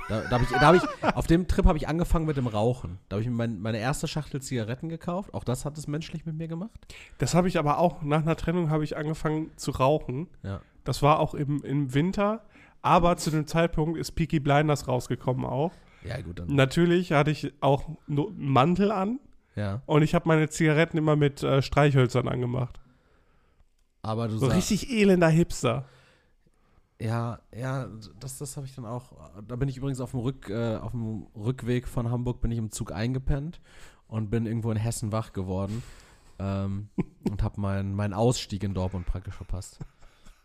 [0.07, 0.83] Da, da habe ich, da hab ich,
[1.15, 2.97] auf dem Trip habe ich angefangen mit dem Rauchen.
[3.07, 5.35] Da habe ich mir mein, meine erste Schachtel Zigaretten gekauft.
[5.35, 6.79] Auch das hat es menschlich mit mir gemacht.
[7.19, 10.27] Das habe ich aber auch, nach einer Trennung habe ich angefangen zu rauchen.
[10.41, 10.61] Ja.
[10.85, 12.41] Das war auch im, im Winter,
[12.81, 15.71] aber zu dem Zeitpunkt ist Peaky Blinders rausgekommen auch.
[16.03, 16.53] Ja, gut, dann.
[16.55, 19.19] Natürlich hatte ich auch einen Mantel an
[19.55, 19.81] Ja.
[19.85, 22.79] und ich habe meine Zigaretten immer mit äh, Streichhölzern angemacht.
[24.01, 24.57] Aber du So sagst.
[24.57, 25.85] richtig elender Hipster.
[27.01, 27.87] Ja, ja,
[28.19, 29.13] das, das habe ich dann auch.
[29.47, 32.57] Da bin ich übrigens auf dem, Rück, äh, auf dem Rückweg von Hamburg bin ich
[32.57, 33.61] im Zug eingepennt
[34.07, 35.81] und bin irgendwo in Hessen wach geworden
[36.39, 36.89] ähm,
[37.29, 39.79] und habe meinen mein Ausstieg in Dortmund praktisch verpasst.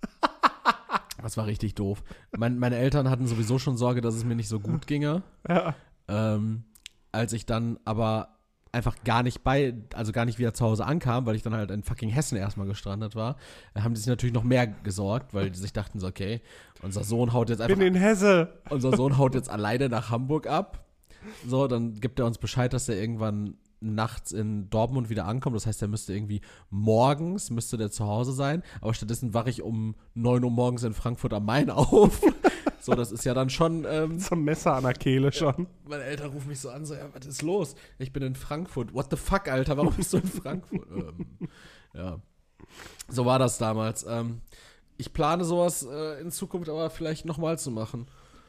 [1.23, 2.03] Das war richtig doof.
[2.37, 5.23] Mein, meine Eltern hatten sowieso schon Sorge, dass es mir nicht so gut ginge.
[5.49, 5.75] Ja.
[6.09, 6.65] Ähm,
[7.13, 8.35] als ich dann aber
[8.73, 11.71] einfach gar nicht bei, also gar nicht wieder zu Hause ankam, weil ich dann halt
[11.71, 13.37] in fucking Hessen erstmal gestrandet war,
[13.77, 16.41] haben die sich natürlich noch mehr gesorgt, weil die sich dachten so, okay,
[16.83, 18.61] unser Sohn haut jetzt einfach, Bin in Hesse.
[18.71, 20.85] unser Sohn haut jetzt alleine nach Hamburg ab.
[21.47, 25.57] So, dann gibt er uns Bescheid, dass er irgendwann nachts in Dortmund wieder ankommt.
[25.57, 28.63] Das heißt, er müsste irgendwie morgens, müsste der zu Hause sein.
[28.81, 32.21] Aber stattdessen wache ich um 9 Uhr morgens in Frankfurt am Main auf.
[32.81, 35.67] so, das ist ja dann schon ähm, Zum Messer an der Kehle schon.
[35.87, 37.75] meine Eltern rufen mich so an, so, ja, was ist los?
[37.99, 38.95] Ich bin in Frankfurt.
[38.95, 39.77] What the fuck, Alter?
[39.77, 40.87] Warum bist du in Frankfurt?
[40.97, 41.49] ähm,
[41.95, 42.21] ja.
[43.09, 44.05] So war das damals.
[44.09, 44.41] Ähm,
[44.97, 48.07] ich plane sowas äh, in Zukunft aber vielleicht nochmal zu machen.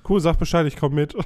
[0.08, 1.16] Cool, sag Bescheid, ich komme mit.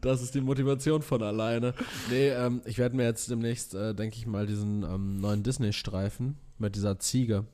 [0.00, 1.74] Das ist die Motivation von alleine.
[2.10, 6.36] Nee, ähm, ich werde mir jetzt demnächst, äh, denke ich mal, diesen ähm, neuen Disney-Streifen
[6.58, 7.44] mit dieser Ziege.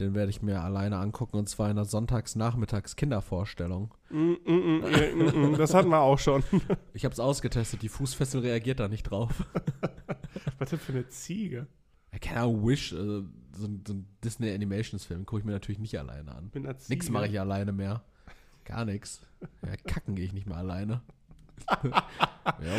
[0.00, 3.94] Den werde ich mir alleine angucken und zwar in der Sonntags-Nachmittags-Kindervorstellung.
[4.10, 6.44] Mm, mm, mm, mm, mm, das hatten wir auch schon.
[6.92, 9.32] Ich habe es ausgetestet, die Fußfessel reagiert da nicht drauf.
[10.58, 11.68] Was denn für eine Ziege?
[12.12, 13.24] Ja, keine Ahnung, Wish, also
[13.58, 16.50] so, ein- so ein Disney Animations Film, gucke ich mir natürlich nicht alleine an.
[16.88, 18.02] Nix mache ich alleine mehr.
[18.64, 19.20] Gar nichts.
[19.64, 21.00] Ja, kacken gehe ich nicht mehr alleine.
[21.84, 22.02] ja,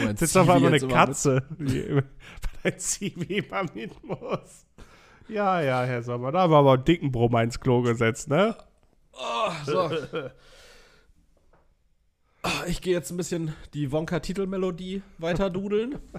[0.04, 2.04] mein Sitzt auf einmal eine Katze, weil
[2.64, 4.66] ein Zivi immer mit muss.
[5.28, 8.56] Ja, ja, Herr Sommer, da haben wir aber einen dicken Brummer ins Klo gesetzt, ne?
[9.14, 9.92] Oh, so.
[12.68, 16.00] Ich gehe jetzt ein bisschen die Wonka-Titelmelodie weiter dudeln.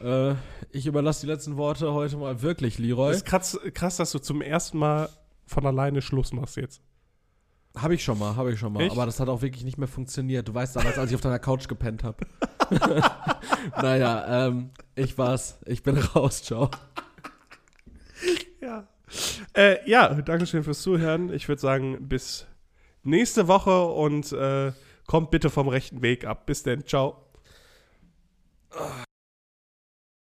[0.00, 0.34] äh,
[0.70, 3.12] ich überlasse die letzten Worte heute mal wirklich Leroy.
[3.12, 5.08] ist krass, krass, dass du zum ersten Mal
[5.46, 6.80] von alleine Schluss machst jetzt.
[7.76, 8.82] Habe ich schon mal, habe ich schon mal.
[8.82, 8.92] Echt?
[8.92, 10.48] Aber das hat auch wirklich nicht mehr funktioniert.
[10.48, 12.26] Du weißt damals, als ich auf deiner Couch gepennt habe.
[13.82, 15.58] naja, ähm, ich war's.
[15.66, 16.42] Ich bin raus.
[16.42, 16.70] Ciao.
[18.62, 18.88] Ja.
[19.54, 21.32] Äh, ja, Dankeschön fürs Zuhören.
[21.32, 22.46] Ich würde sagen, bis
[23.02, 24.72] nächste Woche und äh,
[25.06, 26.46] kommt bitte vom rechten Weg ab.
[26.46, 27.26] Bis denn, ciao.